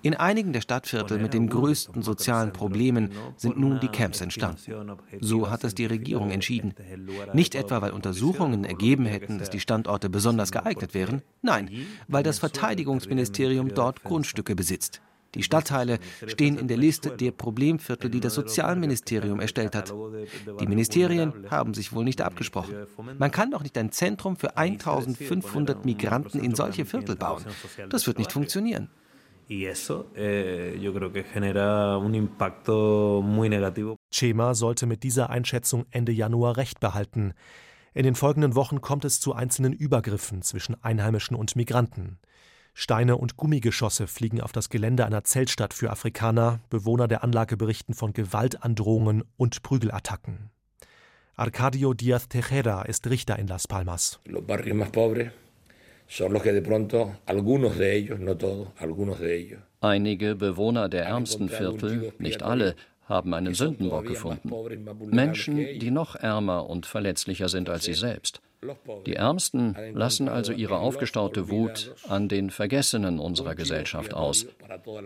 In 0.02 0.16
einigen 0.16 0.54
der 0.54 0.62
Stadtviertel 0.62 1.20
mit 1.20 1.34
den 1.34 1.50
größten 1.50 2.02
sozialen 2.02 2.54
Problemen 2.54 3.10
sind 3.36 3.60
nun 3.60 3.82
die 3.82 3.90
Camps 3.90 4.22
entstanden. 4.22 4.98
So 5.20 5.50
hat 5.50 5.66
es 5.66 5.76
die 5.76 5.86
Regierung 5.86 6.32
entschieden. 6.32 6.74
Nicht 7.34 7.56
etwa, 7.56 7.82
weil 7.82 7.92
Untersuchungen 7.92 8.64
ergeben 8.64 9.06
hätten, 9.06 9.38
dass 9.38 9.50
die 9.50 9.60
Standorte 9.60 10.10
besonders 10.10 10.54
geeignet 10.54 10.94
wären. 10.94 11.22
Nein, 11.42 11.70
weil 12.08 12.24
das 12.24 12.40
Verteidigungsministerium 12.40 13.74
dort 13.74 14.04
Grundstücke 14.04 14.56
besitzt. 14.56 15.02
Die 15.36 15.44
Stadtteile 15.44 16.00
stehen 16.28 16.58
in 16.58 16.68
der 16.68 16.78
Liste 16.78 17.12
der 17.12 17.32
Problemviertel, 17.32 18.10
die 18.10 18.20
das 18.20 18.36
Sozialministerium 18.36 19.40
erstellt 19.40 19.76
hat. 19.76 19.94
Die 20.60 20.68
Ministerien 20.68 21.50
haben 21.50 21.74
sich 21.74 21.94
wohl 21.94 22.04
nicht 22.04 22.22
abgesprochen. 22.22 22.76
Man 23.18 23.32
kann 23.32 23.52
doch 23.52 23.64
nicht 23.64 23.78
ein 23.78 23.92
Zentrum 23.92 24.36
für 24.36 24.58
1500 24.58 25.86
Migranten 25.86 26.40
in 26.40 26.56
solche 26.56 26.86
Viertel 26.86 27.16
bauen. 27.16 27.44
Das 27.90 28.08
wird 28.08 28.20
nicht 28.20 28.32
funktionieren. 28.32 28.90
Chema 34.12 34.54
sollte 34.54 34.86
mit 34.86 35.04
dieser 35.04 35.30
Einschätzung 35.30 35.86
Ende 35.92 36.12
Januar 36.12 36.58
recht 36.58 36.80
behalten. 36.80 37.34
In 37.94 38.04
den 38.04 38.16
folgenden 38.16 38.56
Wochen 38.56 38.82
kommt 38.82 39.06
es 39.06 39.20
zu 39.20 39.34
einzelnen 39.34 39.74
Übergriffen 39.74 40.42
zwischen 40.42 40.82
Einheimischen 40.84 41.36
und 41.36 41.56
Migranten. 41.56 42.20
Steine 42.74 43.18
und 43.18 43.38
Gummigeschosse 43.38 44.08
fliegen 44.08 44.42
auf 44.42 44.52
das 44.52 44.70
Gelände 44.70 45.06
einer 45.06 45.24
Zeltstadt 45.24 45.74
für 45.74 45.92
Afrikaner. 45.92 46.60
Bewohner 46.70 47.08
der 47.08 47.24
Anlage 47.24 47.56
berichten 47.56 47.94
von 47.94 48.14
Gewaltandrohungen 48.14 49.24
und 49.38 49.62
Prügelattacken. 49.62 50.50
Arcadio 51.36 51.94
Díaz 51.94 52.28
Tejera 52.30 52.84
ist 52.84 53.08
Richter 53.10 53.38
in 53.40 53.48
Las 53.48 53.68
Palmas. 53.68 54.20
Einige 59.82 60.36
Bewohner 60.36 60.90
der 60.90 61.06
ärmsten 61.06 61.50
Viertel, 61.50 62.14
nicht 62.20 62.44
alle, 62.44 62.76
haben 63.14 63.34
einen 63.34 63.54
Sündenbock 63.54 64.06
gefunden. 64.08 64.52
Menschen, 65.06 65.58
die 65.58 65.92
noch 65.92 66.16
ärmer 66.16 66.70
und 66.70 66.86
verletzlicher 66.86 67.48
sind 67.48 67.70
als 67.70 67.86
sie 67.86 67.94
selbst. 67.94 68.42
Die 69.06 69.16
Ärmsten 69.16 69.76
lassen 69.94 70.30
also 70.30 70.54
ihre 70.54 70.78
aufgestaute 70.78 71.50
Wut 71.50 71.94
an 72.08 72.28
den 72.30 72.50
Vergessenen 72.50 73.20
unserer 73.20 73.56
Gesellschaft 73.56 74.14
aus, 74.14 74.48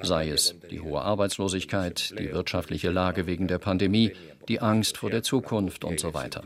sei 0.03 0.29
es 0.29 0.55
die 0.69 0.79
hohe 0.79 1.01
Arbeitslosigkeit, 1.01 2.13
die 2.19 2.31
wirtschaftliche 2.31 2.91
Lage 2.91 3.27
wegen 3.27 3.47
der 3.47 3.57
Pandemie, 3.57 4.13
die 4.47 4.61
Angst 4.61 4.97
vor 4.97 5.09
der 5.09 5.23
Zukunft 5.23 5.83
und 5.83 5.99
so 5.99 6.13
weiter. 6.13 6.43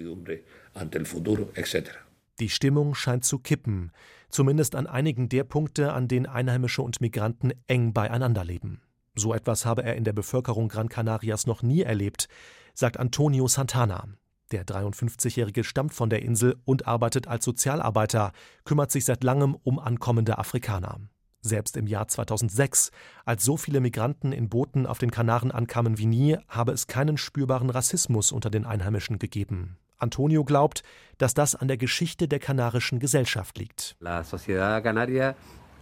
Die 2.40 2.50
Stimmung 2.50 2.96
scheint 2.96 3.26
zu 3.26 3.40
kippen, 3.40 3.92
zumindest 4.30 4.76
an 4.76 4.88
einigen 4.88 5.30
der 5.30 5.44
Punkte, 5.44 5.92
an 5.92 6.08
denen 6.08 6.26
Einheimische 6.26 6.82
und 6.82 7.02
Migranten 7.02 7.52
eng 7.68 7.94
beieinander 7.94 8.46
leben. 8.46 8.82
So 9.16 9.34
etwas 9.34 9.66
habe 9.66 9.84
er 9.84 9.96
in 9.96 10.04
der 10.04 10.14
Bevölkerung 10.14 10.70
Gran 10.70 10.90
Canarias 10.90 11.46
noch 11.46 11.64
nie 11.64 11.82
erlebt, 11.82 12.28
sagt 12.74 12.98
Antonio 12.98 13.48
Santana. 13.48 14.08
Der 14.52 14.66
53-Jährige 14.66 15.64
stammt 15.64 15.94
von 15.94 16.10
der 16.10 16.22
Insel 16.22 16.58
und 16.66 16.88
arbeitet 16.88 17.28
als 17.28 17.46
Sozialarbeiter, 17.46 18.32
kümmert 18.66 18.92
sich 18.92 19.06
seit 19.06 19.24
langem 19.24 19.56
um 19.64 19.80
ankommende 19.80 20.38
Afrikaner. 20.38 21.00
Selbst 21.42 21.76
im 21.76 21.88
Jahr 21.88 22.08
2006, 22.08 22.92
als 23.26 23.44
so 23.44 23.58
viele 23.58 23.80
Migranten 23.80 24.32
in 24.32 24.50
Booten 24.50 24.86
auf 24.86 25.00
den 25.00 25.10
Kanaren 25.10 25.52
ankamen 25.52 25.98
wie 25.98 26.06
nie, 26.06 26.38
habe 26.48 26.72
es 26.72 26.88
keinen 26.88 27.18
spürbaren 27.18 27.70
Rassismus 27.70 28.32
unter 28.32 28.50
den 28.50 28.66
Einheimischen 28.66 29.18
gegeben. 29.18 29.78
Antonio 29.98 30.44
glaubt, 30.44 30.84
dass 31.18 31.34
das 31.34 31.56
an 31.56 31.68
der 31.68 31.78
Geschichte 31.78 32.28
der 32.28 32.40
kanarischen 32.40 33.00
Gesellschaft 33.00 33.58
liegt. 33.58 33.96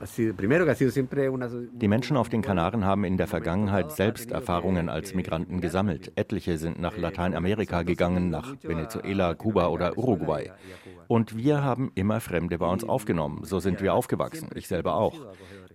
Die 0.01 1.87
Menschen 1.87 2.17
auf 2.17 2.29
den 2.29 2.41
Kanaren 2.41 2.85
haben 2.85 3.03
in 3.03 3.17
der 3.17 3.27
Vergangenheit 3.27 3.91
selbst 3.91 4.31
Erfahrungen 4.31 4.87
als 4.89 5.13
Migranten 5.13 5.59
gesammelt. 5.59 6.11
Etliche 6.15 6.57
sind 6.57 6.79
nach 6.79 6.97
Lateinamerika 6.97 7.83
gegangen, 7.83 8.29
nach 8.29 8.55
Venezuela, 8.61 9.33
Kuba 9.33 9.67
oder 9.67 9.97
Uruguay. 9.97 10.51
Und 11.07 11.35
wir 11.35 11.63
haben 11.63 11.91
immer 11.95 12.21
Fremde 12.21 12.57
bei 12.57 12.67
uns 12.67 12.83
aufgenommen. 12.83 13.43
So 13.43 13.59
sind 13.59 13.81
wir 13.81 13.93
aufgewachsen, 13.93 14.49
ich 14.55 14.67
selber 14.67 14.95
auch. 14.95 15.15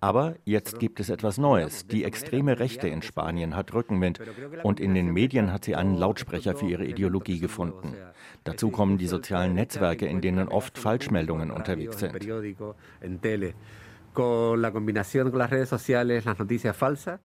Aber 0.00 0.34
jetzt 0.44 0.78
gibt 0.78 1.00
es 1.00 1.08
etwas 1.08 1.38
Neues. 1.38 1.86
Die 1.86 2.04
extreme 2.04 2.58
Rechte 2.58 2.88
in 2.88 3.02
Spanien 3.02 3.56
hat 3.56 3.74
Rückenwind 3.74 4.20
und 4.62 4.80
in 4.80 4.94
den 4.94 5.12
Medien 5.12 5.52
hat 5.52 5.64
sie 5.64 5.76
einen 5.76 5.96
Lautsprecher 5.96 6.54
für 6.54 6.66
ihre 6.66 6.86
Ideologie 6.86 7.40
gefunden. 7.40 7.94
Dazu 8.44 8.70
kommen 8.70 8.98
die 8.98 9.06
sozialen 9.06 9.54
Netzwerke, 9.54 10.06
in 10.06 10.20
denen 10.20 10.48
oft 10.48 10.78
Falschmeldungen 10.78 11.50
unterwegs 11.50 11.98
sind. 11.98 12.26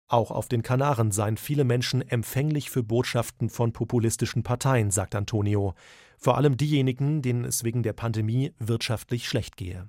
Auch 0.08 0.32
auf 0.32 0.48
den 0.48 0.64
Kanaren 0.64 1.12
seien 1.12 1.38
viele 1.38 1.64
Menschen 1.64 2.02
empfänglich 2.02 2.70
für 2.70 2.84
Botschaften 2.84 3.50
von 3.50 3.72
populistischen 3.74 4.44
Parteien, 4.44 4.92
sagt 4.92 5.16
Antonio. 5.16 5.76
Vor 6.22 6.36
allem 6.36 6.58
diejenigen, 6.58 7.22
denen 7.22 7.46
es 7.46 7.64
wegen 7.64 7.82
der 7.82 7.94
Pandemie 7.94 8.52
wirtschaftlich 8.60 9.30
schlecht 9.30 9.56
gehe. 9.56 9.88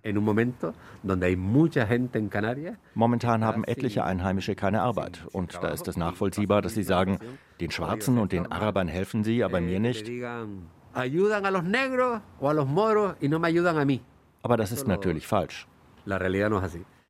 Momentan 2.94 3.44
haben 3.44 3.64
etliche 3.64 4.04
Einheimische 4.04 4.54
keine 4.54 4.82
Arbeit. 4.82 5.26
Und 5.32 5.58
da 5.60 5.68
ist 5.70 5.88
es 5.88 5.96
nachvollziehbar, 5.96 6.62
dass 6.62 6.74
sie 6.74 6.84
sagen, 6.84 7.18
den 7.60 7.72
Schwarzen 7.72 8.18
und 8.18 8.30
den 8.30 8.50
Arabern 8.52 8.86
helfen 8.86 9.24
sie, 9.24 9.42
aber 9.42 9.60
mir 9.60 9.80
nicht. 9.80 10.08
Aber 14.42 14.56
das 14.56 14.72
ist 14.72 14.86
natürlich 14.86 15.26
falsch. 15.26 15.66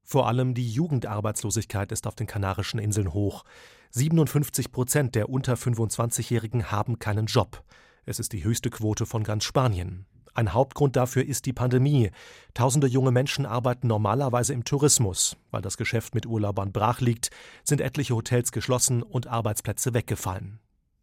Vor 0.03 0.27
allem 0.27 0.55
die 0.55 0.69
Jugendarbeitslosigkeit 0.69 1.93
ist 1.93 2.07
auf 2.07 2.15
den 2.15 2.27
Kanarischen 2.27 2.81
Inseln 2.81 3.13
hoch. 3.13 3.45
57 3.91 4.73
Prozent 4.73 5.15
der 5.15 5.29
unter 5.29 5.55
25-Jährigen 5.55 6.71
haben 6.71 6.99
keinen 6.99 7.27
Job. 7.27 7.63
Es 8.07 8.19
ist 8.19 8.33
die 8.33 8.45
höchste 8.45 8.71
Quote 8.71 9.07
von 9.07 9.23
ganz 9.23 9.45
Spanien. 9.45 10.07
Ein 10.35 10.53
Hauptgrund 10.53 10.97
dafür 10.97 11.25
ist 11.25 11.47
die 11.47 11.53
Pandemie. 11.53 12.11
Tausende 12.55 12.87
junge 12.87 13.11
Menschen 13.11 13.47
arbeiten 13.47 13.89
normalerweise 13.89 14.53
im 14.53 14.65
Tourismus. 14.65 15.37
Weil 15.51 15.63
das 15.63 15.77
Geschäft 15.77 16.15
mit 16.15 16.27
Urlaubern 16.27 16.73
brach 16.73 17.01
liegt, 17.01 17.31
sind 17.65 17.81
etliche 17.81 18.15
Hotels 18.15 18.53
geschlossen 18.53 19.03
und 19.03 19.27
Arbeitsplätze 19.27 19.93
weggefallen. 19.93 20.61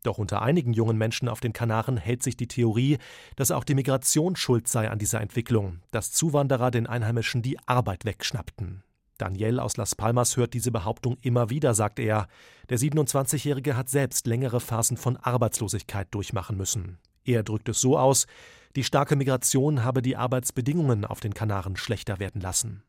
Doch 0.08 0.20
unter 0.20 0.42
einigen 0.42 0.72
jungen 0.72 0.98
Menschen 0.98 1.28
auf 1.28 1.42
den 1.42 1.52
Kanaren 1.52 1.98
hält 1.98 2.24
sich 2.24 2.38
die 2.38 2.48
Theorie, 2.48 2.98
dass 3.36 3.52
auch 3.52 3.66
die 3.66 3.76
Migration 3.76 4.38
schuld 4.38 4.70
sei 4.70 4.90
an 4.90 5.00
dieser 5.00 5.20
Entwicklung, 5.20 5.82
dass 5.92 6.14
Zuwanderer 6.14 6.72
den 6.72 6.88
Einheimischen 6.88 7.42
die 7.42 7.60
Arbeit 7.66 8.06
wegschnappten. 8.06 8.84
Daniel 9.18 9.60
aus 9.60 9.76
Las 9.76 9.96
Palmas 9.96 10.38
hört 10.38 10.54
diese 10.54 10.72
Behauptung 10.72 11.18
immer 11.24 11.50
wieder, 11.50 11.74
sagt 11.74 12.00
er. 12.00 12.30
Der 12.70 12.80
27-Jährige 12.80 13.76
hat 13.76 13.90
selbst 13.90 14.28
längere 14.28 14.62
Phasen 14.62 14.96
von 14.96 15.18
Arbeitslosigkeit 15.18 16.08
durchmachen 16.12 16.56
müssen. 16.56 17.00
Er 17.26 17.44
drückt 17.44 17.68
es 17.68 17.82
so 17.82 17.98
aus, 17.98 18.28
die 18.78 18.84
starke 18.84 19.16
Migration 19.16 19.84
habe 19.84 20.04
die 20.04 20.16
Arbeitsbedingungen 20.18 21.04
auf 21.04 21.20
den 21.20 21.34
Kanaren 21.34 21.78
schlechter 21.78 22.20
werden 22.20 22.42
lassen. 22.42 22.84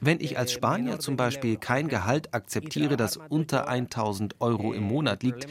Wenn 0.00 0.20
ich 0.20 0.38
als 0.38 0.52
Spanier 0.52 0.98
zum 0.98 1.16
Beispiel 1.18 1.56
kein 1.58 1.88
Gehalt 1.88 2.32
akzeptiere, 2.32 2.96
das 2.96 3.18
unter 3.28 3.68
1000 3.68 4.40
Euro 4.40 4.72
im 4.72 4.84
Monat 4.84 5.22
liegt, 5.22 5.46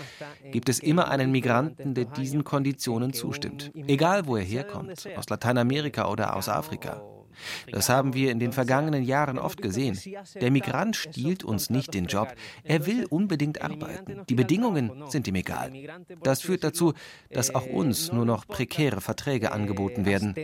gibt 0.52 0.70
es 0.70 0.80
immer 0.80 1.10
einen 1.10 1.32
Migranten, 1.32 1.94
der 1.94 2.06
diesen 2.06 2.44
Konditionen 2.44 3.14
zustimmt. 3.14 3.72
Egal 3.76 4.26
wo 4.26 4.36
er 4.36 4.44
herkommt, 4.44 5.08
aus 5.16 5.30
Lateinamerika 5.30 6.10
oder 6.10 6.36
aus 6.36 6.50
Afrika. 6.50 7.19
Das 7.72 7.90
haben 7.90 8.14
wir 8.14 8.32
in 8.32 8.40
den 8.40 8.52
vergangenen 8.52 9.04
Jahren 9.04 9.38
oft 9.38 9.62
gesehen. 9.62 10.00
Der 10.40 10.52
Migrant 10.52 10.96
stiehlt 10.96 11.44
uns 11.44 11.70
nicht 11.70 11.94
den 11.94 12.06
Job. 12.06 12.34
Er 12.64 12.86
will 12.86 13.06
unbedingt 13.06 13.62
arbeiten. 13.62 14.22
Die 14.30 14.36
Bedingungen 14.36 14.92
sind 15.08 15.28
ihm 15.28 15.36
egal. 15.36 15.72
Das 16.24 16.42
führt 16.42 16.64
dazu, 16.64 16.94
dass 17.32 17.54
auch 17.54 17.66
uns 17.66 18.12
nur 18.12 18.26
noch 18.26 18.48
prekäre 18.48 19.02
Verträge 19.02 19.52
angeboten 19.52 20.06
werden. 20.06 20.36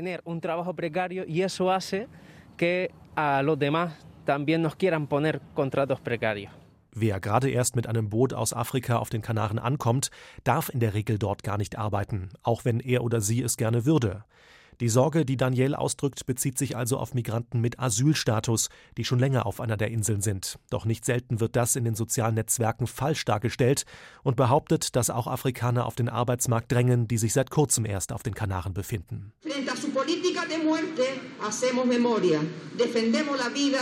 Wer 6.97 7.19
gerade 7.19 7.49
erst 7.49 7.75
mit 7.75 7.87
einem 7.87 8.09
Boot 8.09 8.33
aus 8.33 8.53
Afrika 8.53 8.97
auf 8.99 9.09
den 9.09 9.21
Kanaren 9.21 9.59
ankommt, 9.59 10.11
darf 10.45 10.69
in 10.69 10.79
der 10.79 10.93
Regel 10.93 11.19
dort 11.19 11.43
gar 11.43 11.57
nicht 11.57 11.77
arbeiten, 11.77 12.29
auch 12.41 12.63
wenn 12.63 12.79
er 12.79 13.03
oder 13.03 13.19
sie 13.19 13.41
es 13.41 13.57
gerne 13.57 13.85
würde. 13.85 14.23
Die 14.79 14.89
Sorge, 14.89 15.25
die 15.25 15.37
Daniel 15.37 15.75
ausdrückt, 15.75 16.25
bezieht 16.25 16.57
sich 16.57 16.75
also 16.75 16.97
auf 16.97 17.13
Migranten 17.13 17.61
mit 17.61 17.79
Asylstatus, 17.79 18.69
die 18.97 19.05
schon 19.05 19.19
länger 19.19 19.45
auf 19.45 19.59
einer 19.59 19.77
der 19.77 19.91
Inseln 19.91 20.21
sind. 20.21 20.59
Doch 20.69 20.85
nicht 20.85 21.05
selten 21.05 21.39
wird 21.39 21.55
das 21.55 21.75
in 21.75 21.85
den 21.85 21.95
sozialen 21.95 22.35
Netzwerken 22.35 22.87
falsch 22.87 23.25
dargestellt 23.25 23.85
und 24.23 24.35
behauptet, 24.35 24.95
dass 24.95 25.09
auch 25.09 25.27
Afrikaner 25.27 25.85
auf 25.85 25.95
den 25.95 26.09
Arbeitsmarkt 26.09 26.71
drängen, 26.71 27.07
die 27.07 27.17
sich 27.17 27.33
seit 27.33 27.49
kurzem 27.49 27.85
erst 27.85 28.11
auf 28.11 28.23
den 28.23 28.33
Kanaren 28.33 28.73
befinden. 28.73 29.33
Frente 29.65 29.71
a 29.71 29.75
su 29.75 29.89
política 29.89 30.45
de 30.45 30.57
muerte, 30.59 31.03
hacemos 31.41 31.85
memoria, 31.85 32.39
defendemos 32.77 33.37
la 33.37 33.49
vida 33.49 33.79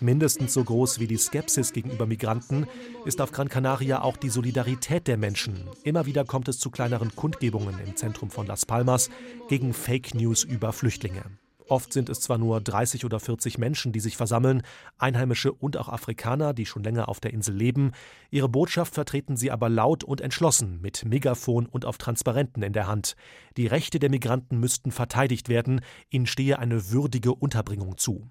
Mindestens 0.00 0.54
so 0.54 0.64
groß 0.64 0.98
wie 0.98 1.06
die 1.06 1.16
Skepsis 1.16 1.72
gegenüber 1.72 2.06
Migranten 2.06 2.66
ist 3.04 3.20
auf 3.20 3.32
Gran 3.32 3.48
Canaria 3.48 4.02
auch 4.02 4.16
die 4.16 4.30
Solidarität 4.30 5.06
der 5.06 5.16
Menschen. 5.16 5.64
Immer 5.84 6.06
wieder 6.06 6.24
kommt 6.24 6.48
es 6.48 6.58
zu 6.58 6.70
kleineren 6.70 7.14
Kundgebungen 7.14 7.78
im 7.84 7.96
Zentrum 7.96 8.30
von 8.30 8.46
Las 8.46 8.66
Palmas 8.66 9.10
gegen 9.48 9.72
Fake 9.72 10.14
News 10.14 10.44
über 10.44 10.72
Flüchtlinge. 10.72 11.24
Oft 11.70 11.92
sind 11.92 12.08
es 12.08 12.20
zwar 12.20 12.36
nur 12.36 12.60
30 12.60 13.04
oder 13.04 13.20
40 13.20 13.56
Menschen, 13.56 13.92
die 13.92 14.00
sich 14.00 14.16
versammeln, 14.16 14.62
Einheimische 14.98 15.52
und 15.52 15.76
auch 15.76 15.88
Afrikaner, 15.88 16.52
die 16.52 16.66
schon 16.66 16.82
länger 16.82 17.08
auf 17.08 17.20
der 17.20 17.32
Insel 17.32 17.54
leben. 17.54 17.92
Ihre 18.32 18.48
Botschaft 18.48 18.94
vertreten 18.94 19.36
sie 19.36 19.52
aber 19.52 19.68
laut 19.68 20.02
und 20.02 20.20
entschlossen, 20.20 20.80
mit 20.82 21.04
Megafon 21.04 21.66
und 21.66 21.84
auf 21.84 21.96
Transparenten 21.96 22.64
in 22.64 22.72
der 22.72 22.88
Hand. 22.88 23.14
Die 23.56 23.68
Rechte 23.68 24.00
der 24.00 24.10
Migranten 24.10 24.58
müssten 24.58 24.90
verteidigt 24.90 25.48
werden, 25.48 25.80
ihnen 26.10 26.26
stehe 26.26 26.58
eine 26.58 26.90
würdige 26.90 27.34
Unterbringung 27.34 27.96
zu. 27.96 28.28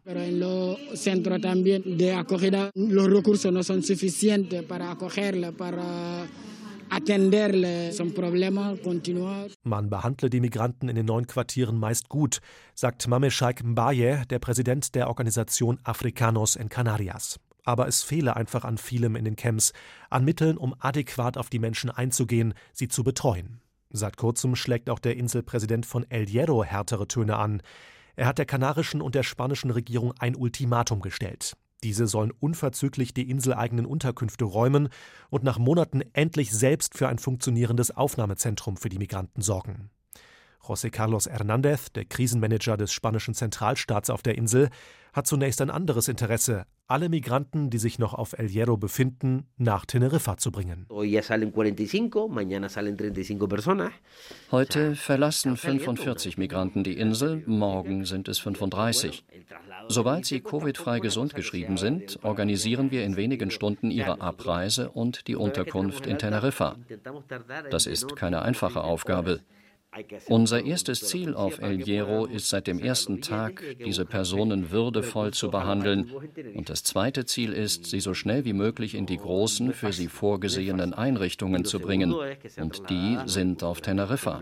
Man 9.63 9.89
behandle 9.89 10.29
die 10.29 10.39
Migranten 10.39 10.89
in 10.89 10.95
den 10.95 11.05
neuen 11.05 11.27
Quartieren 11.27 11.77
meist 11.77 12.09
gut, 12.09 12.39
sagt 12.75 13.07
Mameshak 13.07 13.63
Mbaye, 13.63 14.25
der 14.29 14.39
Präsident 14.39 14.95
der 14.95 15.07
Organisation 15.07 15.79
Africanos 15.83 16.55
en 16.55 16.69
Canarias. 16.69 17.39
Aber 17.63 17.87
es 17.87 18.01
fehle 18.03 18.35
einfach 18.35 18.63
an 18.65 18.77
vielem 18.77 19.15
in 19.15 19.25
den 19.25 19.35
Camps, 19.35 19.73
an 20.09 20.25
Mitteln, 20.25 20.57
um 20.57 20.73
adäquat 20.79 21.37
auf 21.37 21.49
die 21.49 21.59
Menschen 21.59 21.89
einzugehen, 21.89 22.53
sie 22.73 22.87
zu 22.87 23.03
betreuen. 23.03 23.61
Seit 23.91 24.17
kurzem 24.17 24.55
schlägt 24.55 24.89
auch 24.89 24.99
der 24.99 25.17
Inselpräsident 25.17 25.85
von 25.85 26.05
El 26.09 26.27
Hierro 26.27 26.63
härtere 26.63 27.07
Töne 27.07 27.37
an. 27.37 27.61
Er 28.15 28.27
hat 28.27 28.37
der 28.37 28.45
kanarischen 28.45 29.01
und 29.01 29.15
der 29.15 29.23
spanischen 29.23 29.71
Regierung 29.71 30.13
ein 30.19 30.35
Ultimatum 30.35 31.01
gestellt. 31.01 31.55
Diese 31.83 32.07
sollen 32.07 32.31
unverzüglich 32.31 33.13
die 33.13 33.29
inseleigenen 33.29 33.85
Unterkünfte 33.85 34.45
räumen 34.45 34.89
und 35.29 35.43
nach 35.43 35.57
Monaten 35.57 36.03
endlich 36.13 36.51
selbst 36.51 36.97
für 36.97 37.07
ein 37.07 37.19
funktionierendes 37.19 37.95
Aufnahmezentrum 37.95 38.75
für 38.75 38.89
die 38.89 38.97
Migranten 38.97 39.41
sorgen. 39.41 39.89
José 40.61 40.89
Carlos 40.89 41.29
Hernández, 41.29 41.91
der 41.93 42.05
Krisenmanager 42.05 42.75
des 42.75 42.91
spanischen 42.91 43.33
Zentralstaats 43.33 44.09
auf 44.09 44.21
der 44.21 44.37
Insel, 44.37 44.69
hat 45.13 45.27
zunächst 45.27 45.61
ein 45.61 45.69
anderes 45.69 46.07
Interesse, 46.07 46.65
alle 46.87 47.07
Migranten, 47.07 47.69
die 47.69 47.77
sich 47.77 47.99
noch 47.99 48.15
auf 48.15 48.33
El 48.33 48.47
Hierro 48.49 48.75
befinden, 48.75 49.45
nach 49.57 49.85
Teneriffa 49.85 50.37
zu 50.37 50.51
bringen. 50.51 50.87
Heute 54.51 54.95
verlassen 54.95 55.57
45 55.57 56.37
Migranten 56.39 56.83
die 56.83 56.97
Insel, 56.97 57.43
morgen 57.45 58.05
sind 58.05 58.27
es 58.27 58.39
35. 58.39 59.23
Sobald 59.87 60.25
sie 60.25 60.39
Covid-frei 60.41 60.99
gesund 60.99 61.35
geschrieben 61.35 61.77
sind, 61.77 62.19
organisieren 62.23 62.89
wir 62.89 63.03
in 63.05 63.15
wenigen 63.15 63.51
Stunden 63.51 63.91
ihre 63.91 64.21
Abreise 64.21 64.89
und 64.89 65.27
die 65.27 65.35
Unterkunft 65.35 66.07
in 66.07 66.17
Teneriffa. 66.17 66.75
Das 67.69 67.85
ist 67.85 68.15
keine 68.15 68.41
einfache 68.41 68.81
Aufgabe. 68.81 69.41
Unser 70.27 70.63
erstes 70.63 71.01
Ziel 71.01 71.33
auf 71.33 71.59
El 71.59 71.83
Hierro 71.83 72.25
ist 72.25 72.49
seit 72.49 72.67
dem 72.67 72.79
ersten 72.79 73.21
Tag, 73.21 73.63
diese 73.83 74.05
Personen 74.05 74.69
würdevoll 74.69 75.33
zu 75.33 75.49
behandeln. 75.49 76.11
Und 76.55 76.69
das 76.69 76.83
zweite 76.83 77.25
Ziel 77.25 77.53
ist, 77.53 77.85
sie 77.85 77.99
so 77.99 78.13
schnell 78.13 78.45
wie 78.45 78.53
möglich 78.53 78.93
in 78.93 79.07
die 79.07 79.17
großen, 79.17 79.73
für 79.73 79.91
sie 79.91 80.07
vorgesehenen 80.07 80.93
Einrichtungen 80.93 81.65
zu 81.65 81.79
bringen. 81.79 82.13
Und 82.57 82.89
die 82.89 83.17
sind 83.25 83.63
auf 83.63 83.81
Teneriffa. 83.81 84.41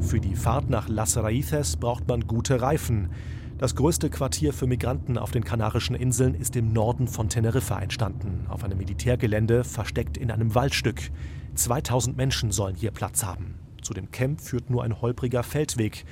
Für 0.00 0.20
die 0.20 0.36
Fahrt 0.36 0.70
nach 0.70 0.88
Las 0.88 1.16
Raíces 1.16 1.76
braucht 1.76 2.06
man 2.06 2.26
gute 2.26 2.60
Reifen. 2.60 3.10
Das 3.58 3.74
größte 3.74 4.08
Quartier 4.08 4.52
für 4.52 4.68
Migranten 4.68 5.18
auf 5.18 5.32
den 5.32 5.42
Kanarischen 5.42 5.96
Inseln 5.96 6.36
ist 6.36 6.54
im 6.54 6.72
Norden 6.72 7.08
von 7.08 7.28
Teneriffa 7.28 7.80
entstanden, 7.80 8.46
auf 8.48 8.62
einem 8.62 8.78
Militärgelände 8.78 9.64
versteckt 9.64 10.16
in 10.16 10.30
einem 10.30 10.54
Waldstück. 10.54 11.10
2000 11.56 12.16
Menschen 12.16 12.52
sollen 12.52 12.76
hier 12.76 12.92
Platz 12.92 13.24
haben. 13.24 13.58
Zu 13.82 13.94
dem 13.94 14.12
Camp 14.12 14.40
führt 14.40 14.70
nur 14.70 14.84
ein 14.84 15.00
holpriger 15.00 15.42
Feldweg. 15.42 16.04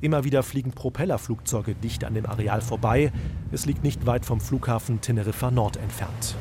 Immer 0.00 0.24
wieder 0.24 0.42
fliegen 0.42 0.72
Propellerflugzeuge 0.72 1.74
dicht 1.74 2.04
an 2.04 2.14
dem 2.14 2.24
Areal 2.24 2.62
vorbei. 2.62 3.12
Es 3.52 3.66
liegt 3.66 3.84
nicht 3.84 4.06
weit 4.06 4.24
vom 4.24 4.40
Flughafen 4.40 5.02
Teneriffa 5.02 5.50
Nord 5.50 5.76
entfernt. 5.76 6.36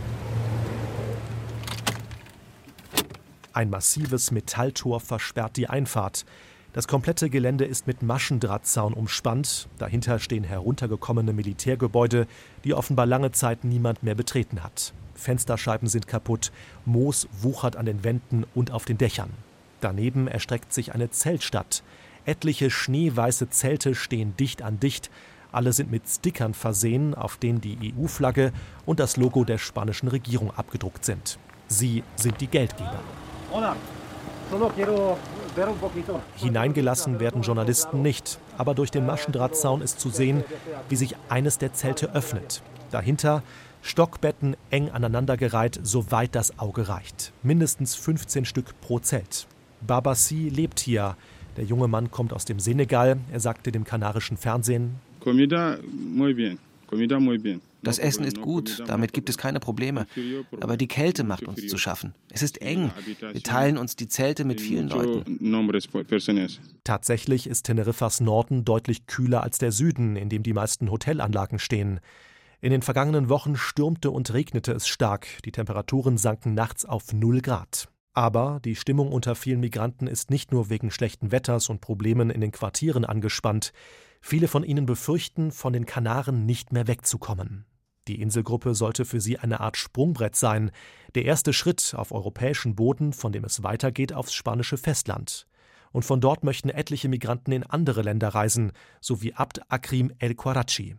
Ein 3.52 3.70
massives 3.70 4.32
Metalltor 4.32 5.02
versperrt 5.02 5.58
die 5.58 5.68
Einfahrt. 5.68 6.24
Das 6.74 6.88
komplette 6.88 7.30
Gelände 7.30 7.66
ist 7.66 7.86
mit 7.86 8.02
Maschendrahtzaun 8.02 8.94
umspannt. 8.94 9.70
Dahinter 9.78 10.18
stehen 10.18 10.44
heruntergekommene 10.44 11.32
Militärgebäude, 11.32 12.26
die 12.64 12.74
offenbar 12.74 13.06
lange 13.06 13.32
Zeit 13.32 13.64
niemand 13.64 14.02
mehr 14.02 14.16
betreten 14.16 14.64
hat. 14.64 14.92
Fensterscheiben 15.14 15.88
sind 15.88 16.08
kaputt, 16.08 16.52
Moos 16.84 17.28
wuchert 17.42 17.76
an 17.76 17.86
den 17.86 18.04
Wänden 18.04 18.44
und 18.56 18.72
auf 18.72 18.86
den 18.86 18.98
Dächern. 18.98 19.30
Daneben 19.82 20.28
erstreckt 20.28 20.74
sich 20.74 20.96
eine 20.96 21.12
Zeltstadt. 21.12 21.84
Etliche 22.26 22.72
schneeweiße 22.72 23.52
Zelte 23.52 23.94
stehen 23.94 24.36
dicht 24.38 24.64
an 24.64 24.80
dicht. 24.80 25.12
Alle 25.52 25.74
sind 25.74 25.92
mit 25.92 26.08
Stickern 26.08 26.56
versehen, 26.56 27.14
auf 27.14 27.38
denen 27.38 27.62
die 27.62 27.94
EU-Flagge 27.96 28.52
und 28.88 29.00
das 29.00 29.18
Logo 29.18 29.44
der 29.44 29.60
spanischen 29.60 30.08
Regierung 30.08 30.50
abgedruckt 30.50 31.06
sind. 31.06 31.38
Sie 31.68 32.04
sind 32.16 32.42
die 32.42 32.48
Geldgeber. 32.48 33.00
Hineingelassen 36.36 37.20
werden 37.20 37.42
Journalisten 37.42 38.02
nicht, 38.02 38.40
aber 38.58 38.74
durch 38.74 38.92
den 38.92 39.06
Maschendrahtzaun 39.06 39.82
ist 39.82 40.00
zu 40.00 40.10
sehen, 40.10 40.44
wie 40.90 40.96
sich 40.96 41.16
eines 41.30 41.58
der 41.58 41.74
Zelte 41.74 42.14
öffnet. 42.14 42.62
Dahinter 42.92 43.44
Stockbetten 43.82 44.56
eng 44.70 44.90
aneinandergereiht, 44.90 45.80
soweit 45.84 46.36
das 46.36 46.58
Auge 46.58 46.88
reicht. 46.88 47.34
Mindestens 47.44 47.96
15 47.96 48.46
Stück 48.46 48.80
pro 48.80 49.00
Zelt. 49.00 49.46
Babassi 49.82 50.50
lebt 50.50 50.80
hier. 50.80 51.18
Der 51.58 51.66
junge 51.66 51.90
Mann 51.90 52.10
kommt 52.10 52.32
aus 52.34 52.46
dem 52.46 52.60
Senegal. 52.60 53.18
Er 53.32 53.40
sagte 53.42 53.72
dem 53.72 53.84
kanarischen 53.84 54.38
Fernsehen: 54.38 54.96
Comida 55.20 55.78
muy 55.92 56.34
bien. 56.34 56.58
Comida 56.88 57.20
muy 57.20 57.38
bien. 57.38 57.62
Das 57.84 58.00
Essen 58.00 58.24
ist 58.24 58.42
gut, 58.42 58.84
damit 58.88 59.14
gibt 59.14 59.30
es 59.30 59.38
keine 59.38 59.60
Probleme. 59.60 60.06
Aber 60.62 60.78
die 60.78 60.88
Kälte 60.88 61.24
macht 61.24 61.44
uns 61.44 61.68
zu 61.68 61.78
schaffen. 61.78 62.16
Es 62.30 62.42
ist 62.42 62.62
eng. 62.62 62.92
Wir 63.20 63.44
teilen 63.44 63.78
uns 63.78 63.96
die 63.96 64.08
Zelte 64.08 64.46
mit 64.46 64.62
vielen 64.62 64.90
Leuten. 64.90 65.38
Tatsächlich 66.84 67.48
ist 67.48 67.64
Teneriffas 67.64 68.22
Norden 68.22 68.66
deutlich 68.66 69.06
kühler 69.08 69.44
als 69.44 69.58
der 69.58 69.72
Süden, 69.72 70.16
in 70.16 70.30
dem 70.30 70.44
die 70.44 70.54
meisten 70.54 70.90
Hotelanlagen 70.90 71.60
stehen. 71.60 72.00
In 72.62 72.72
den 72.72 72.82
vergangenen 72.82 73.28
Wochen 73.28 73.58
stürmte 73.58 74.10
und 74.10 74.34
regnete 74.34 74.72
es 74.72 74.88
stark. 74.88 75.28
Die 75.44 75.52
Temperaturen 75.52 76.18
sanken 76.18 76.54
nachts 76.54 76.86
auf 76.86 77.12
0 77.12 77.42
Grad. 77.42 77.90
Aber 78.14 78.62
die 78.64 78.76
Stimmung 78.76 79.12
unter 79.12 79.36
vielen 79.36 79.60
Migranten 79.60 80.08
ist 80.08 80.30
nicht 80.30 80.52
nur 80.52 80.70
wegen 80.70 80.92
schlechten 80.92 81.32
Wetters 81.32 81.70
und 81.70 81.82
Problemen 81.82 82.30
in 82.30 82.42
den 82.42 82.52
Quartieren 82.52 83.04
angespannt. 83.06 83.74
Viele 84.22 84.48
von 84.48 84.64
ihnen 84.64 84.86
befürchten, 84.86 85.52
von 85.52 85.74
den 85.74 85.86
Kanaren 85.86 86.46
nicht 86.46 86.72
mehr 86.72 86.88
wegzukommen. 86.88 87.66
Die 88.08 88.22
Inselgruppe 88.22 88.76
sollte 88.76 89.06
für 89.06 89.22
sie 89.22 89.40
eine 89.40 89.62
Art 89.62 89.78
Sprungbrett 89.78 90.36
sein, 90.36 90.72
der 91.16 91.26
erste 91.26 91.54
Schritt 91.54 91.94
auf 91.96 92.12
europäischen 92.12 92.76
Boden, 92.76 93.14
von 93.14 93.32
dem 93.32 93.46
es 93.46 93.64
weitergeht 93.64 94.14
aufs 94.14 94.34
spanische 94.34 94.78
Festland. 94.78 95.48
Und 95.94 96.04
von 96.04 96.20
dort 96.20 96.44
möchten 96.44 96.70
etliche 96.70 97.08
Migranten 97.08 97.52
in 97.52 97.64
andere 97.64 98.02
Länder 98.02 98.30
reisen, 98.30 98.72
so 99.00 99.22
wie 99.22 99.36
Abd 99.36 99.62
Akrim 99.70 100.12
El 100.18 100.34
Quarachi. 100.34 100.96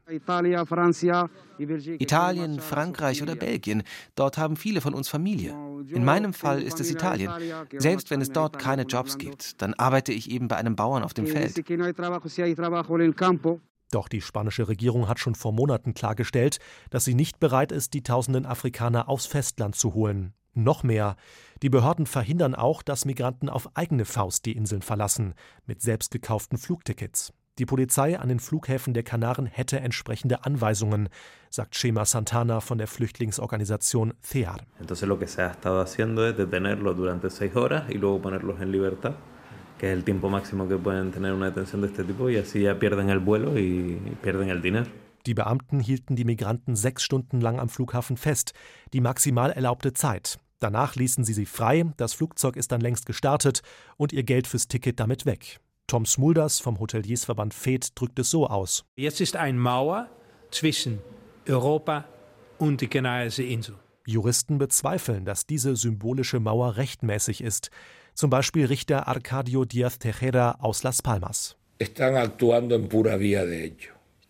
Italien, 1.58 2.60
Frankreich 2.60 3.20
oder 3.20 3.34
Belgien, 3.34 3.82
dort 4.14 4.38
haben 4.38 4.56
viele 4.56 4.80
von 4.80 4.94
uns 4.94 5.08
Familie. 5.08 5.50
In 5.88 6.04
meinem 6.04 6.32
Fall 6.32 6.62
ist 6.62 6.80
es 6.80 6.90
Italien. 6.90 7.32
Selbst 7.76 8.10
wenn 8.10 8.20
es 8.20 8.30
dort 8.30 8.60
keine 8.60 8.82
Jobs 8.82 9.18
gibt, 9.18 9.60
dann 9.60 9.74
arbeite 9.74 10.12
ich 10.12 10.30
eben 10.30 10.46
bei 10.46 10.56
einem 10.56 10.76
Bauern 10.76 11.02
auf 11.02 11.12
dem 11.12 11.26
Feld. 11.26 11.56
Doch 13.90 14.08
die 14.08 14.20
spanische 14.20 14.68
Regierung 14.68 15.08
hat 15.08 15.18
schon 15.18 15.34
vor 15.34 15.52
Monaten 15.52 15.94
klargestellt, 15.94 16.58
dass 16.90 17.04
sie 17.04 17.14
nicht 17.14 17.38
bereit 17.38 17.72
ist, 17.72 17.94
die 17.94 18.02
tausenden 18.02 18.46
Afrikaner 18.46 19.08
aufs 19.08 19.26
Festland 19.26 19.76
zu 19.76 19.94
holen. 19.94 20.34
Noch 20.54 20.84
mehr. 20.84 21.16
Die 21.62 21.70
Behörden 21.70 22.06
verhindern 22.06 22.54
auch, 22.54 22.82
dass 22.82 23.04
Migranten 23.04 23.48
auf 23.48 23.76
eigene 23.76 24.04
Faust 24.04 24.46
die 24.46 24.56
Inseln 24.56 24.82
verlassen, 24.82 25.34
mit 25.66 25.82
selbst 25.82 26.10
gekauften 26.12 26.58
Flugtickets. 26.58 27.32
Die 27.58 27.66
Polizei 27.66 28.18
an 28.18 28.28
den 28.28 28.40
Flughäfen 28.40 28.94
der 28.94 29.04
Kanaren 29.04 29.46
hätte 29.46 29.78
entsprechende 29.78 30.44
Anweisungen, 30.44 31.08
sagt 31.50 31.76
Shema 31.76 32.04
Santana 32.04 32.60
von 32.60 32.78
der 32.78 32.88
Flüchtlingsorganisation 32.88 34.14
CEAR. 34.22 34.58
Entonces 34.80 35.08
lo 35.08 35.18
que 35.18 35.28
se 35.28 35.42
ha 35.42 35.50
estado 35.52 35.80
haciendo 35.80 36.26
es 36.26 36.36
detenerlos 36.36 36.96
durante 36.96 37.30
seis 37.30 37.54
horas 37.54 37.84
y 37.90 37.94
luego 37.94 38.22
ponerlos 38.22 38.60
en 38.60 38.72
libertad 38.72 39.14
que 39.84 39.90
es 39.90 39.98
el 39.98 40.04
tiempo 40.04 40.30
máximo 40.30 40.66
que 40.66 40.78
pueden 40.78 41.12
tener 41.12 41.34
una 41.34 41.46
detención 41.50 41.82
de 41.82 41.88
este 41.88 42.04
tipo 42.04 42.30
y 42.30 42.38
así 42.38 42.62
ya 42.62 42.78
pierden 42.78 43.10
el 43.10 43.18
vuelo 43.18 43.58
y 43.58 44.00
pierden 44.22 44.48
el 44.48 44.62
dinero. 44.62 44.86
Die 45.26 45.34
Beamten 45.34 45.80
hielten 45.80 46.16
die 46.16 46.24
Migranten 46.24 46.74
sechs 46.74 47.02
Stunden 47.02 47.42
lang 47.42 47.58
am 47.58 47.68
Flughafen 47.68 48.16
fest, 48.16 48.54
die 48.94 49.02
maximal 49.02 49.50
erlaubte 49.50 49.92
Zeit. 49.92 50.38
Danach 50.58 50.96
ließen 50.96 51.24
sie 51.24 51.34
sie 51.34 51.44
frei, 51.44 51.84
das 51.98 52.14
Flugzeug 52.14 52.56
ist 52.56 52.72
dann 52.72 52.80
längst 52.80 53.04
gestartet 53.04 53.60
und 53.98 54.14
ihr 54.14 54.22
Geld 54.22 54.46
fürs 54.46 54.68
Ticket 54.68 55.00
damit 55.00 55.26
weg. 55.26 55.60
Tom 55.86 56.06
Smulders 56.06 56.60
vom 56.60 56.78
Hoteliersverband 56.78 57.52
FED 57.52 57.88
drückt 57.94 58.18
es 58.18 58.30
so 58.30 58.46
aus. 58.46 58.86
Jetzt 58.96 59.20
ist 59.20 59.36
eine 59.36 59.58
Mauer 59.58 60.08
zwischen 60.50 61.00
Europa 61.46 62.06
und 62.56 62.80
die 62.80 62.88
Kanarische 62.88 63.42
Insel. 63.42 63.76
Juristen 64.06 64.58
bezweifeln, 64.58 65.24
dass 65.24 65.46
diese 65.46 65.76
symbolische 65.76 66.40
Mauer 66.40 66.76
rechtmäßig 66.76 67.42
ist 67.42 67.70
zum 68.14 68.30
Beispiel 68.30 68.66
Richter 68.66 69.08
Arcadio 69.08 69.64
Díaz 69.64 69.98
Tejera 69.98 70.58
aus 70.60 70.82
Las 70.84 71.02
Palmas. 71.02 71.56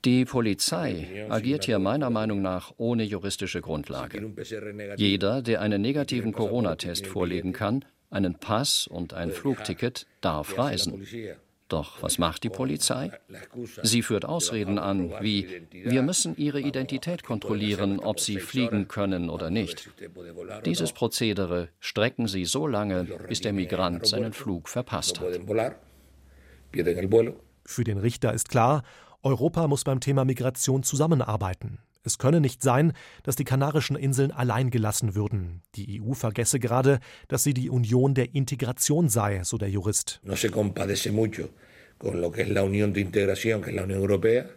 Die 0.05 0.25
Polizei 0.25 1.27
agiert 1.29 1.65
hier 1.65 1.79
meiner 1.79 2.11
Meinung 2.11 2.43
nach 2.43 2.73
ohne 2.77 3.05
juristische 3.05 3.61
Grundlage. 3.61 4.33
Jeder, 4.97 5.43
der 5.43 5.61
einen 5.61 5.83
negativen 5.83 6.33
Corona-Test 6.33 7.07
vorlegen 7.07 7.53
kann, 7.53 7.85
einen 8.11 8.35
Pass 8.37 8.87
und 8.87 9.13
ein 9.13 9.31
Flugticket, 9.31 10.07
darf 10.21 10.57
reisen. 10.59 11.07
Doch 11.69 12.03
was 12.03 12.19
macht 12.19 12.45
die 12.45 12.51
Polizei? 12.51 13.11
Sie 13.83 14.03
führt 14.03 14.27
Ausreden 14.27 14.79
an, 14.79 15.13
wie 15.21 15.67
wir 15.73 16.03
müssen 16.03 16.37
ihre 16.37 16.61
Identität 16.61 17.25
kontrollieren, 17.25 18.01
ob 18.01 18.21
sie 18.21 18.39
fliegen 18.39 18.87
können 18.87 19.31
oder 19.31 19.51
nicht. 19.51 19.91
Dieses 20.67 20.93
Prozedere 20.93 21.69
strecken 21.81 22.29
sie 22.29 22.45
so 22.45 22.67
lange, 22.67 23.05
bis 23.29 23.41
der 23.41 23.55
Migrant 23.55 24.07
seinen 24.07 24.35
Flug 24.35 24.69
verpasst 24.69 25.21
hat. 25.21 25.41
Für 27.67 27.85
den 27.85 27.99
Richter 27.99 28.35
ist 28.35 28.49
klar, 28.51 28.83
Europa 29.23 29.67
muss 29.67 29.85
beim 29.85 30.01
Thema 30.01 30.27
Migration 30.27 30.83
zusammenarbeiten. 30.83 31.79
Es 32.07 32.19
könne 32.19 32.41
nicht 32.41 32.63
sein, 32.63 32.93
dass 33.23 33.35
die 33.35 33.45
Kanarischen 33.45 33.97
Inseln 33.97 34.31
allein 34.31 34.69
gelassen 34.71 35.15
würden. 35.15 35.63
Die 35.75 36.03
EU 36.03 36.13
vergesse 36.13 36.61
gerade, 36.61 37.01
dass 37.29 37.45
sie 37.45 37.55
die 37.55 37.71
Union 37.71 38.13
der 38.13 38.35
Integration 38.35 39.09
sei, 39.09 39.43
so 39.43 39.57
der 39.57 39.71
Jurist. 39.71 40.21
No 40.23 40.37
se 40.37 40.51
compadece 40.51 41.11
mucho 41.13 41.49
con 41.99 42.21
lo 42.21 42.31
que 42.31 42.43
es 42.43 42.51
la 42.51 42.63
Unión 42.63 42.93
de 42.93 43.01
Integración, 43.01 43.63
que 43.63 43.71
es 43.71 43.77
la 43.77 43.85
Unión 43.85 44.01
Europea, 44.01 44.51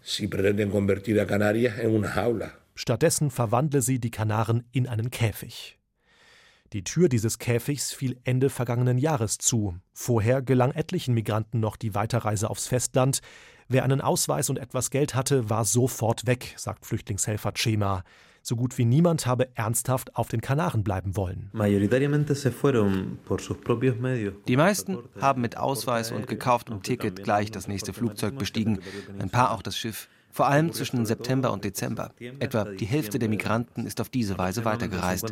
si 0.00 0.28
pretenden 0.28 0.70
convertir 0.70 1.20
a 1.20 1.26
Canarias 1.26 1.78
en 1.78 1.94
una 1.94 2.08
jaula. 2.08 2.58
Stattdessen 2.74 3.30
verwandle 3.30 3.82
sie 3.82 3.98
die 3.98 4.10
Kanaren 4.10 4.64
in 4.72 4.88
einen 4.88 5.10
Käfig. 5.10 5.78
Die 6.72 6.84
Tür 6.84 7.10
dieses 7.10 7.38
Käfigs 7.38 7.92
fiel 7.92 8.18
Ende 8.24 8.48
vergangenen 8.48 8.96
Jahres 8.96 9.36
zu. 9.36 9.76
Vorher 9.92 10.40
gelang 10.40 10.72
etlichen 10.72 11.12
Migranten 11.12 11.60
noch 11.60 11.76
die 11.76 11.94
Weiterreise 11.94 12.48
aufs 12.48 12.66
Festland. 12.66 13.20
Wer 13.68 13.84
einen 13.84 14.00
Ausweis 14.00 14.48
und 14.48 14.58
etwas 14.58 14.88
Geld 14.88 15.14
hatte, 15.14 15.50
war 15.50 15.66
sofort 15.66 16.26
weg, 16.26 16.54
sagt 16.56 16.86
Flüchtlingshelfer 16.86 17.52
Chema. 17.52 18.04
So 18.40 18.56
gut 18.56 18.78
wie 18.78 18.86
niemand 18.86 19.26
habe 19.26 19.54
ernsthaft 19.54 20.16
auf 20.16 20.28
den 20.28 20.40
Kanaren 20.40 20.82
bleiben 20.82 21.14
wollen. 21.14 21.50
Die 24.48 24.56
meisten 24.56 24.98
haben 25.20 25.42
mit 25.42 25.58
Ausweis 25.58 26.10
und 26.10 26.26
gekauftem 26.26 26.82
Ticket 26.82 27.22
gleich 27.22 27.50
das 27.50 27.68
nächste 27.68 27.92
Flugzeug 27.92 28.38
bestiegen, 28.38 28.80
ein 29.18 29.28
paar 29.28 29.52
auch 29.52 29.62
das 29.62 29.76
Schiff. 29.76 30.08
Vor 30.32 30.48
allem 30.48 30.72
zwischen 30.72 31.04
September 31.04 31.52
und 31.52 31.62
Dezember. 31.62 32.10
Etwa 32.38 32.64
die 32.64 32.86
Hälfte 32.86 33.18
der 33.18 33.28
Migranten 33.28 33.84
ist 33.86 34.00
auf 34.00 34.08
diese 34.08 34.38
Weise 34.38 34.64
weitergereist. 34.64 35.30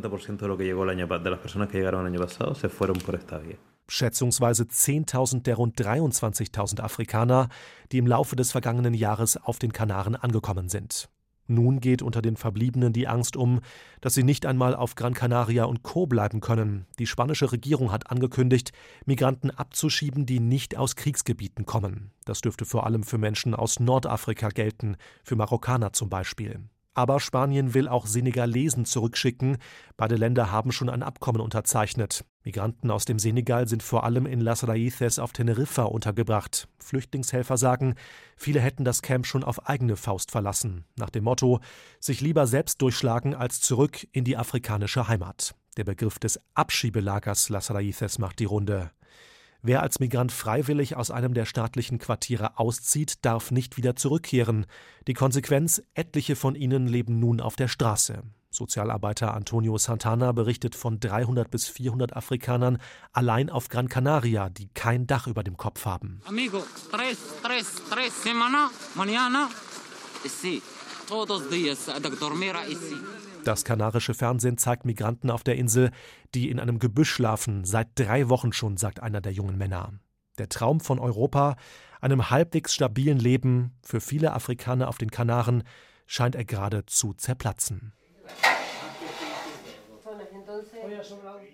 Schätzungsweise 3.88 4.62
10.000 4.64 5.42
der 5.42 5.54
rund 5.56 5.80
23.000 5.80 6.80
Afrikaner, 6.80 7.48
die 7.90 7.98
im 7.98 8.06
Laufe 8.06 8.36
des 8.36 8.52
vergangenen 8.52 8.94
Jahres 8.94 9.36
auf 9.36 9.58
den 9.58 9.72
Kanaren 9.72 10.14
angekommen 10.14 10.68
sind. 10.68 11.08
Nun 11.50 11.80
geht 11.80 12.00
unter 12.00 12.22
den 12.22 12.36
Verbliebenen 12.36 12.92
die 12.92 13.08
Angst 13.08 13.36
um, 13.36 13.60
dass 14.00 14.14
sie 14.14 14.22
nicht 14.22 14.46
einmal 14.46 14.74
auf 14.74 14.94
Gran 14.94 15.14
Canaria 15.14 15.64
und 15.64 15.82
Co. 15.82 16.06
bleiben 16.06 16.40
können. 16.40 16.86
Die 17.00 17.08
spanische 17.08 17.50
Regierung 17.50 17.90
hat 17.90 18.08
angekündigt, 18.10 18.72
Migranten 19.04 19.50
abzuschieben, 19.50 20.26
die 20.26 20.38
nicht 20.38 20.76
aus 20.76 20.94
Kriegsgebieten 20.94 21.66
kommen. 21.66 22.12
Das 22.24 22.40
dürfte 22.40 22.64
vor 22.64 22.86
allem 22.86 23.02
für 23.02 23.18
Menschen 23.18 23.56
aus 23.56 23.80
Nordafrika 23.80 24.50
gelten, 24.50 24.96
für 25.24 25.34
Marokkaner 25.34 25.92
zum 25.92 26.08
Beispiel. 26.08 26.60
Aber 26.94 27.20
Spanien 27.20 27.72
will 27.74 27.88
auch 27.88 28.06
Senegalesen 28.06 28.84
zurückschicken. 28.84 29.58
Beide 29.96 30.16
Länder 30.16 30.50
haben 30.50 30.72
schon 30.72 30.88
ein 30.88 31.02
Abkommen 31.02 31.40
unterzeichnet. 31.40 32.24
Migranten 32.42 32.90
aus 32.90 33.04
dem 33.04 33.18
Senegal 33.18 33.68
sind 33.68 33.82
vor 33.82 34.04
allem 34.04 34.26
in 34.26 34.40
Las 34.40 34.66
Raíces 34.66 35.18
auf 35.18 35.32
Teneriffa 35.32 35.84
untergebracht. 35.84 36.68
Flüchtlingshelfer 36.78 37.56
sagen, 37.56 37.94
viele 38.36 38.60
hätten 38.60 38.84
das 38.84 39.02
Camp 39.02 39.26
schon 39.26 39.44
auf 39.44 39.68
eigene 39.68 39.96
Faust 39.96 40.30
verlassen, 40.30 40.84
nach 40.96 41.10
dem 41.10 41.24
Motto, 41.24 41.60
sich 42.00 42.20
lieber 42.20 42.46
selbst 42.46 42.82
durchschlagen 42.82 43.34
als 43.34 43.60
zurück 43.60 44.06
in 44.12 44.24
die 44.24 44.36
afrikanische 44.36 45.06
Heimat. 45.06 45.54
Der 45.76 45.84
Begriff 45.84 46.18
des 46.18 46.40
Abschiebelagers 46.54 47.50
Las 47.50 47.70
Raíces 47.70 48.18
macht 48.18 48.38
die 48.40 48.46
Runde. 48.46 48.90
Wer 49.62 49.82
als 49.82 50.00
Migrant 50.00 50.32
freiwillig 50.32 50.96
aus 50.96 51.10
einem 51.10 51.34
der 51.34 51.44
staatlichen 51.44 51.98
Quartiere 51.98 52.58
auszieht, 52.58 53.24
darf 53.24 53.50
nicht 53.50 53.76
wieder 53.76 53.94
zurückkehren. 53.94 54.66
Die 55.06 55.14
Konsequenz, 55.14 55.82
etliche 55.94 56.34
von 56.34 56.54
ihnen 56.54 56.86
leben 56.86 57.18
nun 57.18 57.40
auf 57.40 57.56
der 57.56 57.68
Straße. 57.68 58.22
Sozialarbeiter 58.50 59.34
Antonio 59.34 59.78
Santana 59.78 60.32
berichtet 60.32 60.74
von 60.74 60.98
300 60.98 61.50
bis 61.50 61.68
400 61.68 62.16
Afrikanern 62.16 62.78
allein 63.12 63.48
auf 63.48 63.68
Gran 63.68 63.88
Canaria, 63.88 64.48
die 64.48 64.68
kein 64.74 65.06
Dach 65.06 65.26
über 65.26 65.44
dem 65.44 65.56
Kopf 65.56 65.84
haben. 65.84 66.20
Amigo, 66.24 66.62
tres, 66.90 67.18
tres, 67.42 67.66
tres 67.90 68.22
semana, 68.22 68.70
mañana, 68.96 69.48
sí, 70.26 70.62
todos 71.06 71.48
días, 71.48 71.86
dormir 72.18 72.56
das 73.44 73.64
kanarische 73.64 74.14
Fernsehen 74.14 74.58
zeigt 74.58 74.84
Migranten 74.84 75.30
auf 75.30 75.42
der 75.42 75.56
Insel, 75.56 75.90
die 76.34 76.50
in 76.50 76.60
einem 76.60 76.78
Gebüsch 76.78 77.10
schlafen, 77.10 77.64
seit 77.64 77.88
drei 77.94 78.28
Wochen 78.28 78.52
schon, 78.52 78.76
sagt 78.76 79.00
einer 79.00 79.20
der 79.20 79.32
jungen 79.32 79.56
Männer. 79.56 79.92
Der 80.38 80.48
Traum 80.48 80.80
von 80.80 80.98
Europa, 80.98 81.56
einem 82.00 82.30
halbwegs 82.30 82.74
stabilen 82.74 83.18
Leben, 83.18 83.72
für 83.82 84.00
viele 84.00 84.32
Afrikaner 84.32 84.88
auf 84.88 84.98
den 84.98 85.10
Kanaren, 85.10 85.64
scheint 86.06 86.34
er 86.34 86.44
gerade 86.44 86.84
zu 86.86 87.14
zerplatzen. 87.14 87.92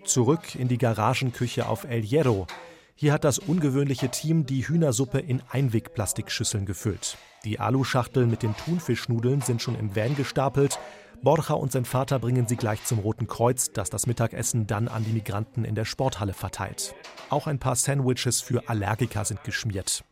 Zurück 0.03 0.55
in 0.55 0.67
die 0.67 0.77
Garagenküche 0.77 1.67
auf 1.67 1.83
El 1.83 2.01
Hierro. 2.01 2.47
Hier 2.95 3.13
hat 3.13 3.23
das 3.23 3.39
ungewöhnliche 3.39 4.09
Team 4.09 4.45
die 4.45 4.67
Hühnersuppe 4.67 5.19
in 5.19 5.41
Einwegplastikschüsseln 5.49 6.65
gefüllt. 6.65 7.17
Die 7.43 7.59
Aluschachteln 7.59 8.29
mit 8.29 8.41
den 8.41 8.55
Thunfischnudeln 8.57 9.41
sind 9.41 9.61
schon 9.61 9.77
im 9.77 9.95
Van 9.95 10.15
gestapelt 10.15 10.79
Borja 11.23 11.55
und 11.55 11.71
sein 11.71 11.85
Vater 11.85 12.19
bringen 12.19 12.47
sie 12.47 12.55
gleich 12.55 12.83
zum 12.83 12.99
Roten 12.99 13.27
Kreuz, 13.27 13.71
das 13.71 13.89
das 13.89 14.07
Mittagessen 14.07 14.67
dann 14.67 14.87
an 14.87 15.03
die 15.03 15.11
Migranten 15.11 15.65
in 15.65 15.75
der 15.75 15.85
Sporthalle 15.85 16.33
verteilt. 16.33 16.93
Auch 17.29 17.47
ein 17.47 17.59
paar 17.59 17.75
Sandwiches 17.75 18.41
für 18.41 18.69
Allergiker 18.69 19.25
sind 19.25 19.43
geschmiert. 19.43 20.03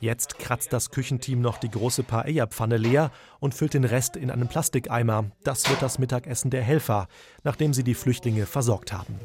Jetzt 0.00 0.38
kratzt 0.38 0.72
das 0.72 0.90
Küchenteam 0.90 1.40
noch 1.40 1.58
die 1.58 1.70
große 1.70 2.02
Paella-Pfanne 2.02 2.76
leer 2.76 3.12
und 3.38 3.54
füllt 3.54 3.74
den 3.74 3.84
Rest 3.84 4.16
in 4.16 4.32
einen 4.32 4.48
Plastikeimer. 4.48 5.30
Das 5.44 5.68
wird 5.70 5.80
das 5.80 6.00
Mittagessen 6.00 6.50
der 6.50 6.62
Helfer, 6.62 7.06
nachdem 7.44 7.72
sie 7.72 7.84
die 7.84 7.94
Flüchtlinge 7.94 8.46
versorgt 8.46 8.92
haben. 8.92 9.20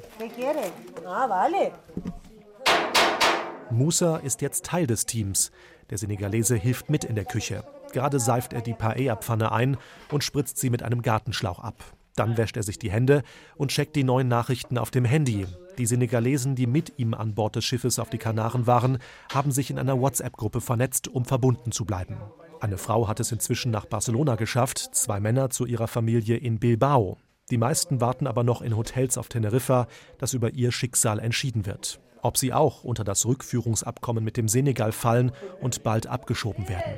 Musa 3.72 4.18
ist 4.18 4.42
jetzt 4.42 4.66
Teil 4.66 4.86
des 4.86 5.06
Teams. 5.06 5.52
Der 5.90 5.98
Senegalese 5.98 6.56
hilft 6.56 6.90
mit 6.90 7.04
in 7.04 7.16
der 7.16 7.26
Küche. 7.26 7.64
Gerade 7.94 8.20
seift 8.20 8.54
er 8.54 8.62
die 8.62 8.74
Paella-Pfanne 8.74 9.52
ein 9.52 9.78
und 10.12 10.24
spritzt 10.24 10.58
sie 10.58 10.70
mit 10.70 10.84
einem 10.84 11.02
Gartenschlauch 11.02 11.60
ab. 11.60 11.84
Dann 12.16 12.36
wäscht 12.36 12.58
er 12.58 12.64
sich 12.64 12.80
die 12.80 12.92
Hände 12.92 13.24
und 13.56 13.72
checkt 13.72 13.96
die 13.96 14.04
neuen 14.04 14.28
Nachrichten 14.28 14.78
auf 14.78 14.90
dem 14.90 15.06
Handy. 15.06 15.46
Die 15.78 15.86
Senegalesen, 15.86 16.56
die 16.56 16.66
mit 16.66 16.94
ihm 16.98 17.14
an 17.14 17.36
Bord 17.36 17.56
des 17.56 17.64
Schiffes 17.64 18.00
auf 18.00 18.10
die 18.10 18.18
Kanaren 18.18 18.66
waren, 18.66 18.98
haben 19.32 19.52
sich 19.52 19.70
in 19.70 19.78
einer 19.78 20.00
WhatsApp-Gruppe 20.02 20.60
vernetzt, 20.60 21.08
um 21.08 21.26
verbunden 21.26 21.72
zu 21.72 21.86
bleiben. 21.86 22.18
Eine 22.60 22.80
Frau 22.80 23.08
hat 23.08 23.20
es 23.20 23.32
inzwischen 23.32 23.72
nach 23.72 23.86
Barcelona 23.86 24.36
geschafft, 24.36 24.80
zwei 24.94 25.20
Männer 25.20 25.52
zu 25.52 25.68
ihrer 25.68 25.88
Familie 25.88 26.38
in 26.38 26.58
Bilbao. 26.58 27.18
Die 27.52 27.58
meisten 27.58 28.02
warten 28.02 28.26
aber 28.26 28.44
noch 28.44 28.64
in 28.64 28.76
Hotels 28.76 29.18
auf 29.20 29.30
Teneriffa, 29.30 29.88
dass 30.18 30.34
über 30.34 30.50
ihr 30.52 30.72
Schicksal 30.72 31.20
entschieden 31.20 31.68
wird. 31.68 32.00
Ob 32.24 32.38
sie 32.38 32.52
auch 32.52 32.84
unter 32.84 33.04
das 33.04 33.28
Rückführungsabkommen 33.28 34.24
mit 34.24 34.38
dem 34.38 34.48
Senegal 34.48 34.92
fallen 34.92 35.32
und 35.62 35.84
bald 35.84 36.08
abgeschoben 36.08 36.68
werden. 36.68 36.98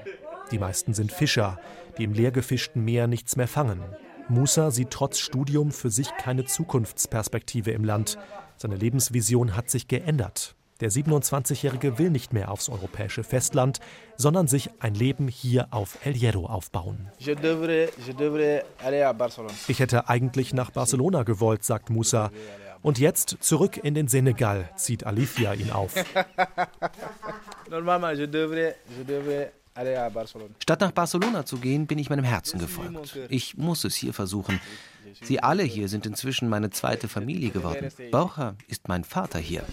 Die 0.52 0.60
meisten 0.60 0.94
sind 0.94 1.12
Fischer, 1.12 1.60
die 1.98 2.04
im 2.04 2.14
leergefischten 2.14 2.84
Meer 2.84 3.08
nichts 3.08 3.36
mehr 3.36 3.48
fangen. 3.48 3.82
Musa 4.30 4.72
sieht 4.72 4.92
trotz 4.92 5.20
Studium 5.20 5.72
für 5.72 5.90
sich 5.90 6.16
keine 6.18 6.46
Zukunftsperspektive 6.46 7.72
im 7.72 7.84
Land. 7.84 8.18
Seine 8.58 8.76
Lebensvision 8.76 9.56
hat 9.56 9.70
sich 9.70 9.88
geändert. 9.88 10.56
Der 10.82 10.92
27-Jährige 10.92 11.98
will 12.00 12.10
nicht 12.10 12.32
mehr 12.32 12.52
aufs 12.52 12.70
europäische 12.70 13.24
Festland, 13.24 13.80
sondern 14.16 14.48
sich 14.48 14.70
ein 14.80 14.94
Leben 14.94 15.28
hier 15.28 15.68
auf 15.72 15.98
El 16.06 16.14
Hierro 16.14 16.46
aufbauen. 16.46 17.12
Ich 19.68 19.80
hätte 19.80 20.08
eigentlich 20.08 20.54
nach 20.54 20.72
Barcelona 20.72 21.24
gewollt, 21.24 21.66
sagt 21.66 21.90
Musa. 21.90 22.32
Und 22.82 22.98
jetzt 22.98 23.38
zurück 23.42 23.78
in 23.84 23.94
den 23.94 24.08
Senegal, 24.08 24.70
zieht 24.78 25.06
Alicia 25.06 25.54
ihn 25.54 25.72
auf. 25.72 25.94
Statt 30.62 30.82
nach 30.82 30.92
Barcelona 30.92 31.46
zu 31.46 31.58
gehen, 31.58 31.88
bin 31.88 32.00
ich 32.00 32.10
meinem 32.10 32.26
Herzen 32.26 32.60
gefolgt. 32.60 33.18
Ich 33.30 33.58
muss 33.58 33.84
es 33.84 33.96
hier 33.96 34.13
versuchen. 34.13 34.60
Sie 35.22 35.42
alle 35.42 35.63
hier 35.63 35.88
sind 35.88 36.06
inzwischen 36.06 36.50
meine 36.50 36.70
zweite 36.70 37.08
Familie 37.08 37.50
geworden. 37.50 37.89
Borja 38.12 38.56
ist 38.68 38.88
mein 38.88 39.04
Vater 39.04 39.39
hier. 39.39 39.63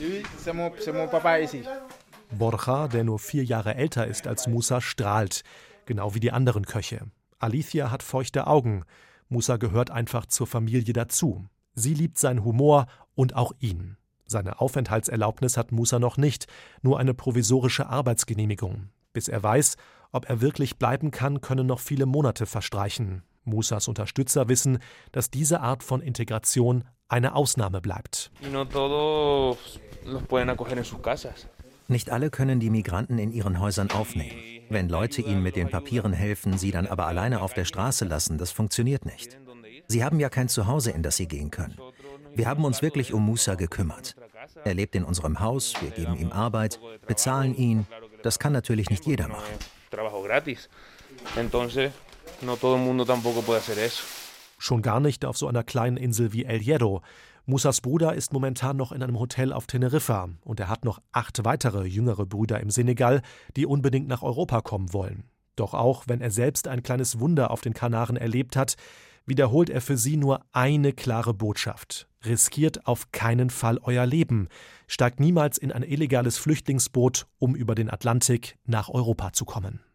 Borja, 2.30 2.88
der 2.88 3.04
nur 3.04 3.18
vier 3.18 3.44
Jahre 3.44 3.74
älter 3.74 4.06
ist 4.06 4.26
als 4.26 4.46
Musa, 4.46 4.80
strahlt, 4.80 5.42
genau 5.84 6.14
wie 6.14 6.20
die 6.20 6.32
anderen 6.32 6.66
Köche. 6.66 7.02
Alicia 7.38 7.90
hat 7.90 8.02
feuchte 8.02 8.46
Augen. 8.46 8.84
Musa 9.28 9.56
gehört 9.56 9.90
einfach 9.90 10.26
zur 10.26 10.46
Familie 10.46 10.92
dazu. 10.92 11.46
Sie 11.74 11.94
liebt 11.94 12.18
seinen 12.18 12.44
Humor 12.44 12.86
und 13.14 13.34
auch 13.34 13.52
ihn. 13.60 13.96
Seine 14.26 14.60
Aufenthaltserlaubnis 14.60 15.56
hat 15.56 15.70
Musa 15.70 15.98
noch 15.98 16.16
nicht, 16.16 16.46
nur 16.82 16.98
eine 16.98 17.14
provisorische 17.14 17.86
Arbeitsgenehmigung. 17.86 18.88
Bis 19.12 19.28
er 19.28 19.42
weiß, 19.42 19.76
ob 20.12 20.28
er 20.28 20.40
wirklich 20.40 20.78
bleiben 20.78 21.10
kann, 21.10 21.40
können 21.40 21.66
noch 21.66 21.80
viele 21.80 22.06
Monate 22.06 22.46
verstreichen. 22.46 23.22
Musas 23.44 23.88
Unterstützer 23.88 24.48
wissen, 24.48 24.78
dass 25.12 25.30
diese 25.30 25.60
Art 25.60 25.82
von 25.82 26.00
Integration 26.00 26.84
eine 27.08 27.34
Ausnahme 27.34 27.80
bleibt. 27.80 28.30
Nicht 31.88 32.10
alle 32.10 32.30
können 32.30 32.58
die 32.58 32.70
Migranten 32.70 33.18
in 33.18 33.30
ihren 33.30 33.60
Häusern 33.60 33.90
aufnehmen. 33.92 34.36
Wenn 34.68 34.88
Leute 34.88 35.22
ihnen 35.22 35.42
mit 35.42 35.54
den 35.54 35.70
Papieren 35.70 36.12
helfen, 36.12 36.58
sie 36.58 36.72
dann 36.72 36.88
aber 36.88 37.06
alleine 37.06 37.40
auf 37.40 37.54
der 37.54 37.64
Straße 37.64 38.04
lassen, 38.04 38.38
das 38.38 38.50
funktioniert 38.50 39.06
nicht. 39.06 39.38
Sie 39.86 40.02
haben 40.02 40.18
ja 40.18 40.28
kein 40.28 40.48
Zuhause, 40.48 40.90
in 40.90 41.04
das 41.04 41.16
sie 41.16 41.28
gehen 41.28 41.52
können. 41.52 41.78
Wir 42.34 42.48
haben 42.48 42.64
uns 42.64 42.82
wirklich 42.82 43.14
um 43.14 43.24
Musa 43.24 43.54
gekümmert. 43.54 44.16
Er 44.64 44.74
lebt 44.74 44.96
in 44.96 45.04
unserem 45.04 45.38
Haus, 45.38 45.74
wir 45.80 45.90
geben 45.90 46.16
ihm 46.16 46.32
Arbeit, 46.32 46.80
bezahlen 47.06 47.54
ihn, 47.54 47.86
das 48.22 48.40
kann 48.40 48.52
natürlich 48.52 48.90
nicht 48.90 49.06
jeder 49.06 49.28
machen. 49.28 49.54
Schon 54.58 54.82
gar 54.82 55.00
nicht 55.00 55.24
auf 55.24 55.36
so 55.36 55.48
einer 55.48 55.64
kleinen 55.64 55.96
Insel 55.96 56.32
wie 56.32 56.44
El 56.44 56.58
Hierro. 56.58 57.02
Musas 57.44 57.80
Bruder 57.80 58.14
ist 58.14 58.32
momentan 58.32 58.76
noch 58.76 58.90
in 58.90 59.02
einem 59.02 59.18
Hotel 59.18 59.52
auf 59.52 59.66
Teneriffa 59.66 60.28
und 60.42 60.58
er 60.58 60.68
hat 60.68 60.84
noch 60.84 61.00
acht 61.12 61.44
weitere 61.44 61.86
jüngere 61.86 62.26
Brüder 62.26 62.58
im 62.60 62.70
Senegal, 62.70 63.22
die 63.56 63.66
unbedingt 63.66 64.08
nach 64.08 64.22
Europa 64.22 64.62
kommen 64.62 64.92
wollen. 64.92 65.24
Doch 65.54 65.72
auch 65.72 66.04
wenn 66.06 66.20
er 66.20 66.30
selbst 66.30 66.68
ein 66.68 66.82
kleines 66.82 67.20
Wunder 67.20 67.50
auf 67.50 67.60
den 67.60 67.72
Kanaren 67.72 68.16
erlebt 68.16 68.56
hat, 68.56 68.76
wiederholt 69.26 69.70
er 69.70 69.80
für 69.80 69.96
sie 69.96 70.16
nur 70.16 70.40
eine 70.52 70.92
klare 70.92 71.34
Botschaft. 71.34 72.08
Riskiert 72.24 72.86
auf 72.86 73.12
keinen 73.12 73.50
Fall 73.50 73.78
euer 73.82 74.06
Leben. 74.06 74.48
Steigt 74.86 75.20
niemals 75.20 75.58
in 75.58 75.70
ein 75.70 75.82
illegales 75.82 76.38
Flüchtlingsboot, 76.38 77.26
um 77.38 77.54
über 77.54 77.74
den 77.74 77.90
Atlantik 77.90 78.56
nach 78.64 78.88
Europa 78.88 79.32
zu 79.32 79.44
kommen. 79.44 79.85